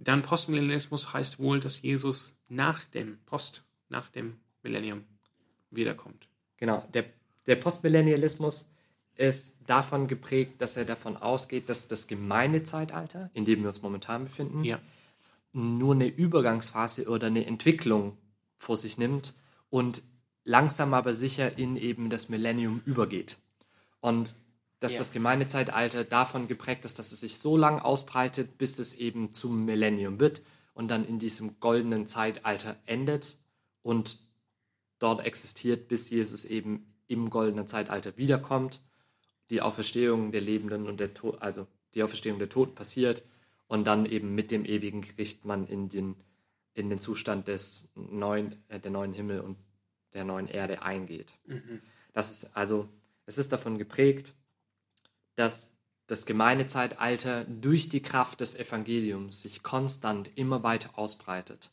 Dann 0.03 0.23
Postmillennialismus 0.23 1.13
heißt 1.13 1.39
wohl, 1.39 1.59
dass 1.59 1.81
Jesus 1.81 2.35
nach 2.49 2.83
dem 2.85 3.19
Post, 3.25 3.63
nach 3.89 4.09
dem 4.09 4.37
Millennium 4.63 5.03
wiederkommt. 5.69 6.27
genau. 6.57 6.83
Der, 6.93 7.05
der 7.47 7.55
Postmillennialismus 7.55 8.67
ist 9.15 9.59
davon 9.67 10.07
geprägt, 10.07 10.59
dass 10.61 10.75
er 10.77 10.85
davon 10.85 11.17
ausgeht, 11.17 11.69
dass 11.69 11.87
das 11.87 12.07
Gemeindezeitalter, 12.07 13.29
in 13.33 13.45
dem 13.45 13.61
wir 13.61 13.67
uns 13.69 13.81
momentan 13.81 14.23
befinden, 14.25 14.63
Ja. 14.63 14.79
nur 15.53 15.93
eine 15.93 16.07
Übergangsphase 16.07 17.07
oder 17.07 17.27
eine 17.27 17.45
Entwicklung 17.45 18.17
vor 18.57 18.77
sich 18.77 18.97
nimmt 18.97 19.33
und 19.69 20.01
langsam 20.43 20.93
aber 20.93 21.13
sicher 21.13 21.57
in 21.57 21.75
eben 21.77 22.09
das 22.09 22.29
Millennium 22.29 22.81
übergeht. 22.85 23.37
Und 23.99 24.33
dass 24.81 24.93
Ja. 24.93 24.99
das 24.99 25.11
Gemeindezeitalter 25.11 26.03
davon 26.03 26.47
geprägt 26.47 26.83
ist, 26.85 26.99
dass 26.99 27.11
es 27.11 27.21
sich 27.21 27.37
so 27.37 27.55
lang 27.55 27.79
ausbreitet, 27.79 28.57
bis 28.57 28.79
es 28.79 28.95
eben 28.95 29.31
zum 29.31 29.63
Millennium 29.63 30.19
wird 30.19 30.41
und 30.73 30.89
dann 30.89 31.05
in 31.07 31.19
diesem 31.19 31.59
goldenen 31.59 32.07
Zeitalter 32.07 32.75
endet 32.85 33.37
und 33.83 34.17
dort 34.99 35.23
existiert, 35.23 35.87
bis 35.87 36.09
Jesus 36.09 36.45
eben 36.45 36.93
im 37.07 37.29
goldenen 37.29 37.67
Zeitalter 37.67 38.17
wiederkommt, 38.17 38.81
die 39.51 39.61
Auferstehung 39.61 40.31
der 40.31 40.41
Lebenden 40.41 40.87
und 40.87 40.99
der 40.99 41.13
Tod, 41.13 41.41
also 41.41 41.67
die 41.93 42.01
Auferstehung 42.01 42.39
der 42.39 42.49
Toten 42.49 42.73
passiert 42.73 43.21
und 43.67 43.85
dann 43.85 44.05
eben 44.07 44.33
mit 44.33 44.49
dem 44.49 44.65
ewigen 44.65 45.01
Gericht 45.01 45.45
man 45.45 45.67
in 45.67 45.89
den, 45.89 46.15
in 46.73 46.89
den 46.89 47.01
Zustand 47.01 47.47
des 47.47 47.91
neuen, 47.95 48.55
äh, 48.69 48.79
der 48.79 48.89
neuen 48.91 49.13
Himmel 49.13 49.41
und 49.41 49.57
der 50.13 50.23
neuen 50.25 50.47
Erde 50.47 50.81
eingeht. 50.81 51.33
Das 52.13 52.31
ist 52.31 52.57
also, 52.57 52.89
es 53.27 53.37
ist 53.37 53.51
davon 53.51 53.77
geprägt, 53.77 54.33
dass 55.35 55.75
das 56.07 56.25
Gemeindezeitalter 56.25 57.45
durch 57.45 57.89
die 57.89 58.01
Kraft 58.01 58.41
des 58.41 58.55
Evangeliums 58.55 59.41
sich 59.41 59.63
konstant 59.63 60.31
immer 60.37 60.63
weiter 60.63 60.97
ausbreitet 60.97 61.71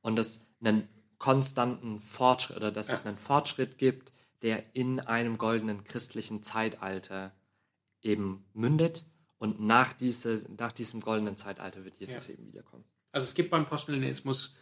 und 0.00 0.18
es 0.18 0.48
einen 0.60 0.88
konstanten 1.18 2.00
Fortschritt 2.00 2.56
oder 2.56 2.72
dass 2.72 2.90
es 2.90 3.06
einen 3.06 3.18
Fortschritt 3.18 3.78
gibt, 3.78 4.12
der 4.42 4.74
in 4.74 5.00
einem 5.00 5.38
goldenen 5.38 5.84
christlichen 5.84 6.42
Zeitalter 6.42 7.32
eben 8.02 8.44
mündet 8.54 9.04
Und 9.40 9.60
nach, 9.60 9.92
diese, 9.92 10.44
nach 10.56 10.72
diesem 10.72 11.00
goldenen 11.00 11.36
Zeitalter 11.36 11.84
wird 11.84 11.94
Jesus 12.00 12.26
Ja. 12.26 12.34
eben 12.34 12.48
wiederkommen. 12.48 12.84
Also 13.12 13.24
es 13.24 13.34
gibt 13.34 13.50
beim 13.50 13.66
Postmillennialismus 13.66 14.54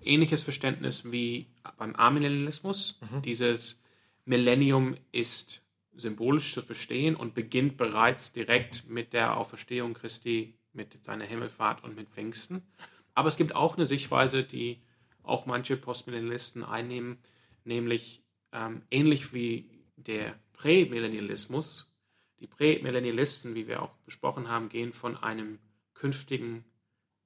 ähnliches 0.00 0.42
Verständnis 0.42 1.10
wie 1.10 1.46
beim 1.78 1.94
Amillennialismus. 1.94 2.98
Dieses 3.24 3.80
Millennium 4.24 4.96
ist 5.12 5.62
symbolisch 5.96 6.52
zu 6.52 6.62
verstehen 6.62 7.16
und 7.16 7.34
beginnt 7.34 7.76
bereits 7.76 8.32
direkt 8.32 8.88
mit 8.88 9.12
der 9.12 9.36
Auferstehung 9.36 9.94
Christi, 9.94 10.58
mit 10.72 11.04
seiner 11.04 11.24
Himmelfahrt 11.24 11.84
und 11.84 11.96
mit 11.96 12.08
Pfingsten. 12.08 12.62
Aber 13.14 13.28
es 13.28 13.36
gibt 13.36 13.54
auch 13.54 13.76
eine 13.76 13.86
Sichtweise, 13.86 14.42
die 14.42 14.82
auch 15.22 15.46
manche 15.46 15.76
Postmillennialisten 15.76 16.64
einnehmen, 16.64 17.18
nämlich 17.64 18.22
ähm, 18.52 18.82
ähnlich 18.90 19.32
wie 19.32 19.70
der 19.96 20.38
Prämillennialismus. 20.52 21.92
Die 22.40 22.46
Prämillennialisten, 22.46 23.54
wie 23.54 23.68
wir 23.68 23.82
auch 23.82 23.94
besprochen 24.04 24.48
haben, 24.48 24.68
gehen 24.68 24.92
von 24.92 25.16
einem 25.16 25.58
künftigen 25.94 26.64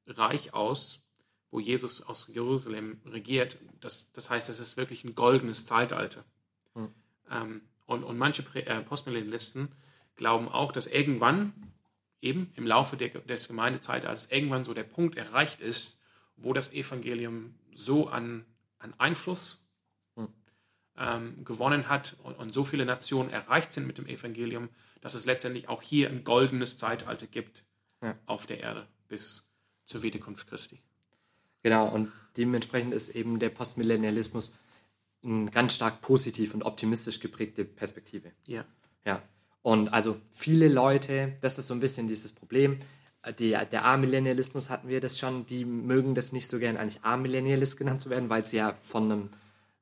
Reich 0.07 0.55
aus, 0.55 1.03
wo 1.51 1.61
Jesus 1.61 2.03
aus 2.03 2.29
Jerusalem 2.29 3.01
regiert. 3.07 3.59
Das, 3.81 4.13
das 4.13 4.31
heißt, 4.31 4.49
es 4.49 4.61
ist 4.61 4.77
wirklich 4.77 5.05
ein 5.05 5.15
goldenes 5.15 5.65
Zeitalter. 5.65 6.25
Hm. 6.75 6.93
Ähm, 7.31 7.63
und, 7.89 8.05
und 8.05 8.19
manche 8.19 8.45
äh, 8.55 8.83
Postmillennialisten 8.83 9.73
glauben 10.15 10.49
auch, 10.49 10.73
dass 10.73 10.87
irgendwann, 10.87 11.55
eben 12.21 12.53
im 12.55 12.67
Laufe 12.67 12.97
der, 12.99 13.09
des 13.09 13.49
Gemeindezeitalters, 13.49 14.31
irgendwann 14.31 14.63
so 14.63 14.75
der 14.75 14.83
Punkt 14.85 15.17
erreicht 15.17 15.61
ist, 15.61 15.99
wo 16.37 16.53
das 16.53 16.73
Evangelium 16.73 17.55
so 17.75 18.09
an, 18.09 18.45
an 18.79 18.93
Einfluss 18.99 19.65
Hm. 20.17 20.29
ähm, 20.99 21.45
gewonnen 21.45 21.89
hat 21.89 22.17
und, 22.23 22.35
und 22.35 22.53
so 22.53 22.65
viele 22.65 22.85
Nationen 22.85 23.31
erreicht 23.31 23.73
sind 23.73 23.87
mit 23.87 23.97
dem 23.97 24.07
Evangelium, 24.07 24.69
dass 25.01 25.15
es 25.15 25.25
letztendlich 25.25 25.69
auch 25.69 25.81
hier 25.81 26.11
ein 26.11 26.25
goldenes 26.25 26.77
Zeitalter 26.77 27.27
gibt 27.27 27.65
Ja. 28.03 28.19
auf 28.27 28.47
der 28.47 28.61
Erde 28.61 28.87
bis 29.09 29.51
zur 29.87 30.03
Wiederkunft 30.03 30.47
Christi. 30.47 30.83
Genau, 31.63 31.89
und 31.89 32.13
dementsprechend 32.37 32.93
ist 32.93 33.17
eben 33.17 33.39
der 33.39 33.49
Postmillennialismus 33.49 34.59
eine 35.29 35.51
ganz 35.51 35.75
stark 35.75 36.01
positiv 36.01 36.55
und 36.55 36.63
optimistisch 36.63 37.21
geprägte 37.21 37.65
Perspektive. 37.65 38.33
Ja. 38.47 38.65
Ja. 39.05 39.23
Und 39.63 39.89
also 39.93 40.17
viele 40.33 40.69
Leute, 40.69 41.37
das 41.41 41.59
ist 41.59 41.67
so 41.67 41.75
ein 41.75 41.81
bisschen 41.81 42.09
dieses 42.09 42.33
Problem. 42.33 42.79
Die, 43.39 43.51
der 43.51 43.85
A-Millennialismus 43.85 44.71
hatten 44.71 44.89
wir 44.89 45.01
das 45.01 45.19
schon, 45.19 45.45
die 45.47 45.65
mögen 45.65 46.15
das 46.15 46.33
nicht 46.33 46.49
so 46.49 46.59
gern 46.59 46.77
eigentlich 46.77 47.03
A-Millennialist 47.05 47.77
genannt 47.77 48.01
zu 48.01 48.11
werden, 48.11 48.31
weil 48.31 48.47
sie 48.47 48.57
ja 48.59 48.73
von 48.75 49.05
einem, 49.11 49.31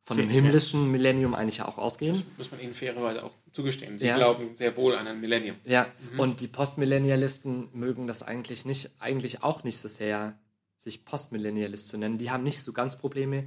von 0.04 0.18
einem 0.18 0.30
himmlischen 0.30 0.90
Millennium 0.90 1.34
eigentlich 1.34 1.58
ja 1.58 1.68
auch 1.68 1.78
ausgehen. 1.78 2.12
Das 2.12 2.24
muss 2.38 2.50
man 2.50 2.60
ihnen 2.60 2.74
fairerweise 2.74 3.22
auch 3.22 3.32
zugestehen. 3.52 3.98
Sie 3.98 4.06
Ja. 4.06 4.16
glauben 4.16 4.56
sehr 4.56 4.76
wohl 4.76 4.96
an 4.96 5.06
ein 5.06 5.20
Millennium. 5.20 5.56
Ja, 5.64 5.86
und 6.16 6.40
die 6.40 6.48
Postmillennialisten 6.48 7.68
mögen 7.72 8.06
das 8.06 8.22
eigentlich 8.22 8.64
nicht, 8.64 8.90
eigentlich 8.98 9.42
auch 9.42 9.62
nicht 9.64 9.78
so 9.78 9.88
sehr, 9.88 10.38
sich 10.78 11.04
Postmillennialist 11.04 11.88
zu 11.88 11.98
nennen. 11.98 12.18
Die 12.18 12.30
haben 12.30 12.42
nicht 12.42 12.62
so 12.62 12.72
ganz 12.72 12.96
Probleme, 12.96 13.46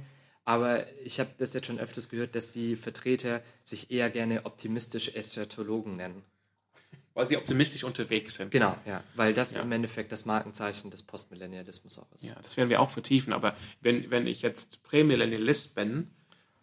aber 0.50 0.84
ich 1.04 1.20
habe 1.20 1.30
das 1.38 1.52
jetzt 1.54 1.66
schon 1.66 1.78
öfters 1.78 2.08
gehört, 2.08 2.34
dass 2.34 2.50
die 2.50 2.74
Vertreter 2.74 3.40
sich 3.62 3.92
eher 3.92 4.10
gerne 4.10 4.44
optimistische 4.46 5.14
Eschatologen 5.14 5.94
nennen. 5.94 6.24
Weil 7.14 7.28
sie 7.28 7.36
optimistisch 7.36 7.84
unterwegs 7.84 8.34
sind. 8.34 8.50
Genau, 8.50 8.76
ja, 8.84 9.04
weil 9.14 9.32
das 9.32 9.54
Ja. 9.54 9.62
im 9.62 9.70
Endeffekt 9.70 10.10
das 10.10 10.24
Markenzeichen 10.24 10.90
des 10.90 11.04
Postmillennialismus 11.04 12.00
auch 12.00 12.10
ist. 12.16 12.24
Ja, 12.24 12.34
das 12.42 12.56
werden 12.56 12.68
wir 12.68 12.80
auch 12.80 12.90
vertiefen. 12.90 13.32
Aber 13.32 13.54
wenn, 13.80 14.10
wenn 14.10 14.26
ich 14.26 14.42
jetzt 14.42 14.82
Prämillennialist 14.82 15.76
bin, 15.76 16.10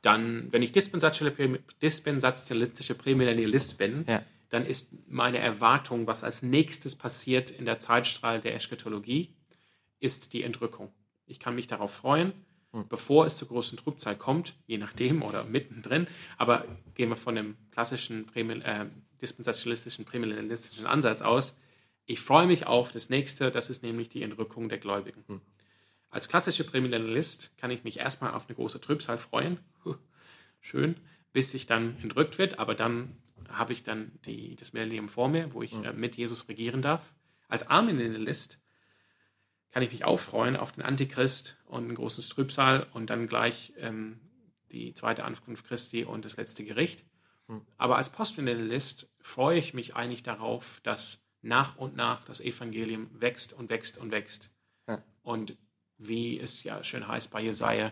dann, 0.02 0.52
wenn 0.52 0.62
ich 0.64 0.74
dispensationalistische 0.74 2.94
Prämillennialist 2.96 3.78
bin, 3.78 4.04
Ja. 4.08 4.22
dann 4.50 4.66
ist 4.66 5.10
meine 5.10 5.38
Erwartung, 5.38 6.08
was 6.08 6.26
als 6.26 6.44
nächstes 6.44 6.96
passiert 6.96 7.52
in 7.52 7.64
der 7.66 7.80
Zeitstrahl 7.80 8.42
der 8.42 8.54
Eschatologie, 8.56 9.34
ist 10.02 10.34
die 10.34 10.44
Entrückung. 10.44 10.92
Ich 11.26 11.40
kann 11.40 11.56
mich 11.56 11.68
darauf 11.68 11.94
freuen, 11.94 12.34
bevor 12.90 13.26
es 13.26 13.38
zur 13.38 13.48
großen 13.48 13.78
Trübzeit 13.78 14.20
kommt, 14.20 14.56
je 14.68 14.78
nachdem 14.78 15.24
oder 15.24 15.44
mittendrin. 15.44 16.08
Aber 16.38 16.66
gehen 16.96 17.10
wir 17.10 17.16
von 17.16 17.36
dem 17.36 17.56
klassischen 17.72 18.26
Prämil 18.26 18.62
äh, 18.62 18.86
dispensationalistischen, 19.22 20.06
prämillennialistischen 20.06 20.86
Ansatz 20.86 21.22
aus. 21.22 21.58
Ich 22.06 22.22
freue 22.22 22.48
mich 22.48 22.68
auf 22.68 22.92
das 22.92 23.10
nächste, 23.10 23.52
das 23.52 23.70
ist 23.70 23.84
nämlich 23.84 24.10
die 24.10 24.24
Entrückung 24.24 24.70
der 24.70 24.78
Gläubigen. 24.78 25.42
Als 26.10 26.30
klassischer 26.30 26.64
Prämillennialist 26.64 27.58
kann 27.58 27.72
ich 27.72 27.84
mich 27.84 28.00
erstmal 28.00 28.34
auf 28.34 28.48
eine 28.48 28.56
große 28.56 28.80
Trübsal 28.80 29.18
freuen. 29.18 29.60
Schön, 30.62 30.96
bis 31.34 31.54
ich 31.54 31.66
dann 31.66 31.98
entrückt 32.02 32.38
wird, 32.38 32.60
aber 32.60 32.76
dann 32.76 33.18
habe 33.50 33.74
ich 33.74 33.84
dann 33.84 34.12
die, 34.26 34.56
das 34.56 34.74
Millennium 34.74 35.10
vor 35.10 35.28
mir, 35.30 35.54
wo 35.54 35.62
ich 35.62 35.74
äh, 35.74 35.94
mit 35.94 36.18
Jesus 36.18 36.48
regieren 36.48 36.82
darf. 36.82 37.02
Als 37.48 37.70
Amillennialist 37.70 38.60
kann 39.78 39.84
ich 39.84 39.92
mich 39.92 40.06
auch 40.06 40.18
freuen 40.20 40.56
auf 40.56 40.72
den 40.72 40.82
Antichrist 40.82 41.56
und 41.66 41.88
ein 41.88 41.94
großes 41.94 42.30
Trübsal 42.30 42.88
und 42.94 43.12
dann 43.12 43.28
gleich 43.28 43.74
ähm, 43.78 44.20
die 44.72 44.92
zweite 44.96 45.24
Ankunft 45.24 45.68
Christi 45.68 46.04
und 46.04 46.26
das 46.26 46.36
letzte 46.36 46.66
Gericht. 46.66 47.06
Aber 47.78 47.98
als 47.98 48.10
Postmillennialist 48.12 49.14
freue 49.22 49.60
ich 49.60 49.76
mich 49.76 49.96
eigentlich 49.96 50.24
darauf, 50.24 50.80
dass 50.82 51.20
nach 51.44 51.78
und 51.78 51.96
nach 51.96 52.26
das 52.26 52.42
Evangelium 52.42 53.08
wächst 53.22 53.54
und 53.54 53.70
wächst 53.70 54.00
und 54.00 54.10
wächst. 54.10 54.50
Ja. 54.88 55.04
Und 55.22 55.56
wie 56.00 56.40
es 56.40 56.64
ja 56.64 56.84
schön 56.84 57.08
heißt 57.08 57.30
bei 57.30 57.42
Jesaja, 57.44 57.92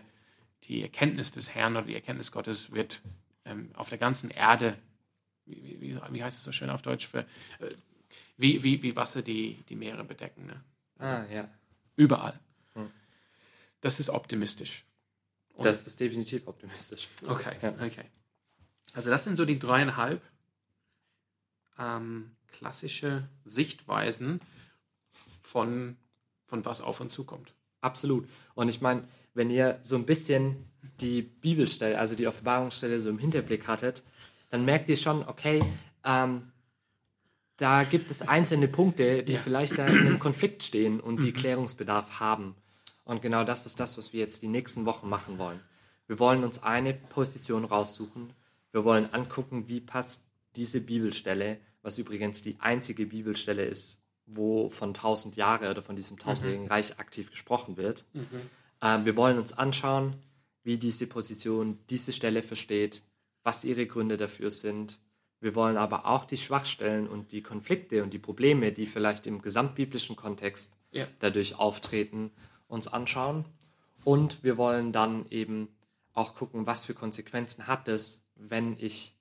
die 0.64 0.82
Erkenntnis 0.82 1.30
des 1.30 1.54
Herrn 1.54 1.76
oder 1.76 1.86
die 1.86 1.94
Erkenntnis 1.94 2.32
Gottes 2.32 2.72
wird 2.72 3.00
ähm, 3.44 3.70
auf 3.74 3.90
der 3.90 3.98
ganzen 3.98 4.30
Erde, 4.30 4.76
wie, 5.44 5.80
wie- 5.80 6.00
wie, 6.10 6.24
heißt 6.24 6.38
es 6.38 6.44
so 6.44 6.50
schön 6.50 6.68
auf 6.68 6.82
Deutsch, 6.82 7.06
für, 7.06 7.20
äh, 7.60 7.70
wie, 8.36 8.64
wie, 8.64 8.82
wie 8.82 8.96
Wasser 8.96 9.22
die, 9.22 9.62
die 9.68 9.76
Meere 9.76 10.02
bedecken. 10.02 10.46
Ne? 10.46 10.64
Ah, 10.98 11.24
ja. 11.30 11.48
Überall. 11.96 12.38
Hm. 12.74 12.90
Das 13.80 13.98
ist 14.00 14.10
optimistisch. 14.10 14.84
Und- 15.54 15.64
Das 15.64 15.86
ist 15.86 15.98
definitiv 16.00 16.46
optimistisch. 16.46 17.08
Okay, 17.26 17.56
Ja. 17.62 17.70
okay. 17.84 18.04
Also 18.92 19.10
das 19.10 19.24
sind 19.24 19.36
so 19.36 19.44
die 19.44 19.58
dreieinhalb 19.58 20.22
ähm, 21.78 22.30
klassische 22.52 23.28
Sichtweisen 23.44 24.40
von, 25.42 25.96
von 26.46 26.64
was 26.64 26.80
auf 26.80 27.00
uns 27.00 27.12
zukommt. 27.12 27.52
Absolut. 27.80 28.26
Und 28.54 28.68
ich 28.68 28.80
meine, 28.80 29.06
wenn 29.34 29.50
ihr 29.50 29.78
so 29.82 29.96
ein 29.96 30.06
bisschen 30.06 30.70
die 31.00 31.20
Bibelstelle, 31.22 31.98
also 31.98 32.14
die 32.14 32.26
Offenbarungsstelle 32.26 33.00
so 33.00 33.08
im 33.10 33.18
Hinterblick 33.18 33.66
hattet, 33.66 34.02
dann 34.50 34.64
merkt 34.64 34.88
ihr 34.88 34.96
schon, 34.96 35.26
okay, 35.28 35.62
ähm, 36.04 36.50
da 37.56 37.84
gibt 37.84 38.10
es 38.10 38.22
einzelne 38.22 38.68
Punkte, 38.68 39.22
die 39.22 39.34
Ja. 39.34 39.38
vielleicht 39.38 39.78
da 39.78 39.86
in 39.86 39.98
einem 40.00 40.18
Konflikt 40.18 40.62
stehen 40.62 41.00
und 41.00 41.22
die 41.22 41.32
Klärungsbedarf 41.32 42.20
haben. 42.20 42.54
Und 43.04 43.22
genau 43.22 43.44
das 43.44 43.66
ist 43.66 43.80
das, 43.80 43.96
was 43.98 44.12
wir 44.12 44.20
jetzt 44.20 44.42
die 44.42 44.48
nächsten 44.48 44.84
Wochen 44.84 45.08
machen 45.08 45.38
wollen. 45.38 45.60
Wir 46.06 46.18
wollen 46.18 46.44
uns 46.44 46.62
eine 46.62 46.92
Position 46.94 47.64
raussuchen. 47.64 48.32
Wir 48.72 48.84
wollen 48.84 49.12
angucken, 49.12 49.68
wie 49.68 49.80
passt 49.80 50.26
diese 50.56 50.80
Bibelstelle, 50.80 51.58
was 51.82 51.98
übrigens 51.98 52.42
die 52.42 52.56
einzige 52.60 53.06
Bibelstelle 53.06 53.64
ist, 53.64 54.02
wo 54.26 54.68
von 54.70 54.92
1000 54.92 55.36
Jahre 55.36 55.70
oder 55.70 55.82
von 55.82 55.96
diesem 55.96 56.18
tausendjährigen 56.18 56.66
Reich 56.68 56.98
aktiv 56.98 57.30
gesprochen 57.30 57.76
wird. 57.76 58.04
Ähm, 58.82 59.04
wir 59.04 59.16
wollen 59.16 59.38
uns 59.38 59.52
anschauen, 59.52 60.16
wie 60.64 60.78
diese 60.78 61.06
Position 61.06 61.78
diese 61.90 62.12
Stelle 62.12 62.42
versteht, 62.42 63.02
was 63.44 63.64
ihre 63.64 63.86
Gründe 63.86 64.16
dafür 64.16 64.50
sind. 64.50 64.98
Wir 65.46 65.54
wollen 65.54 65.76
aber 65.76 66.06
auch 66.06 66.24
die 66.24 66.38
Schwachstellen 66.38 67.06
und 67.06 67.30
die 67.30 67.40
Konflikte 67.40 68.02
und 68.02 68.12
die 68.12 68.18
Probleme, 68.18 68.72
die 68.72 68.84
vielleicht 68.84 69.28
im 69.28 69.42
gesamtbiblischen 69.42 70.16
Kontext 70.16 70.76
Ja. 70.90 71.06
dadurch 71.20 71.56
auftreten, 71.56 72.32
uns 72.66 72.88
anschauen. 72.88 73.44
Und 74.02 74.42
wir 74.42 74.56
wollen 74.56 74.90
dann 74.90 75.24
eben 75.30 75.68
auch 76.14 76.34
gucken, 76.34 76.66
was 76.66 76.82
für 76.82 76.94
Konsequenzen 76.94 77.68
hat 77.68 77.86
es, 77.86 78.26
wenn 78.34 78.76
ich 78.76 79.14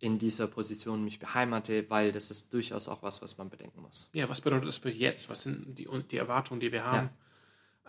in 0.00 0.18
dieser 0.18 0.48
Position 0.48 1.04
mich 1.04 1.20
beheimalte, 1.20 1.88
weil 1.88 2.10
das 2.10 2.32
ist 2.32 2.52
durchaus 2.52 2.88
auch 2.88 3.04
was, 3.04 3.22
was 3.22 3.38
man 3.38 3.48
bedenken 3.48 3.80
muss. 3.80 4.10
Ja, 4.14 4.28
was 4.28 4.40
bedeutet 4.40 4.66
das 4.66 4.78
für 4.78 4.90
jetzt? 4.90 5.30
Was 5.30 5.42
sind 5.42 5.78
die, 5.78 5.86
die 6.10 6.16
Erwartungen, 6.16 6.58
die 6.58 6.72
wir 6.72 6.84
haben? 6.86 7.10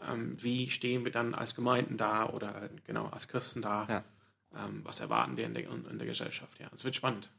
Ähm, 0.08 0.38
wie 0.40 0.70
stehen 0.70 1.06
wir 1.06 1.12
dann 1.12 1.34
als 1.34 1.56
Gemeinden 1.56 1.98
da 1.98 2.30
oder 2.30 2.70
genau 2.86 3.08
als 3.08 3.28
Christen 3.28 3.64
da? 3.64 3.88
Ja. 3.90 4.04
Ähm, 4.64 4.82
was 4.84 5.00
erwarten 5.00 5.38
wir 5.38 5.48
in 5.48 5.56
der, 5.56 5.68
in 5.68 5.98
der 5.98 6.06
Gesellschaft? 6.06 6.60
Ja, 6.60 6.70
es 6.72 6.84
wird 6.84 6.96
spannend. 6.96 7.32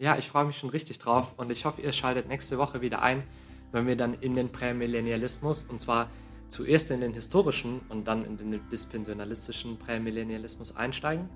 Ja, 0.00 0.16
ich 0.16 0.28
freue 0.28 0.46
mich 0.46 0.56
schon 0.56 0.70
richtig 0.70 0.98
drauf 0.98 1.34
und 1.36 1.50
ich 1.50 1.66
hoffe, 1.66 1.82
ihr 1.82 1.92
schaltet 1.92 2.26
nächste 2.26 2.56
Woche 2.56 2.80
wieder 2.80 3.02
ein, 3.02 3.22
wenn 3.70 3.86
wir 3.86 3.96
dann 3.96 4.14
in 4.14 4.34
den 4.34 4.48
Prämillennialismus 4.48 5.64
und 5.64 5.78
zwar 5.78 6.08
zuerst 6.48 6.90
in 6.90 7.02
den 7.02 7.12
historischen 7.12 7.82
und 7.90 8.08
dann 8.08 8.24
in 8.24 8.38
den 8.38 8.60
dispensionalistischen 8.70 9.78
Prämillennialismus 9.78 10.74
einsteigen. 10.74 11.28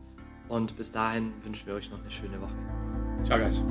Und 0.49 0.79
bis 0.79 0.93
dahin 0.93 1.35
wünschen 1.43 1.67
wir 1.67 1.75
euch 1.75 1.91
noch 1.91 2.01
eine 2.01 2.11
schöne 2.11 2.41
Woche. 2.41 2.55
Ciao, 3.25 3.39
guys. 3.39 3.63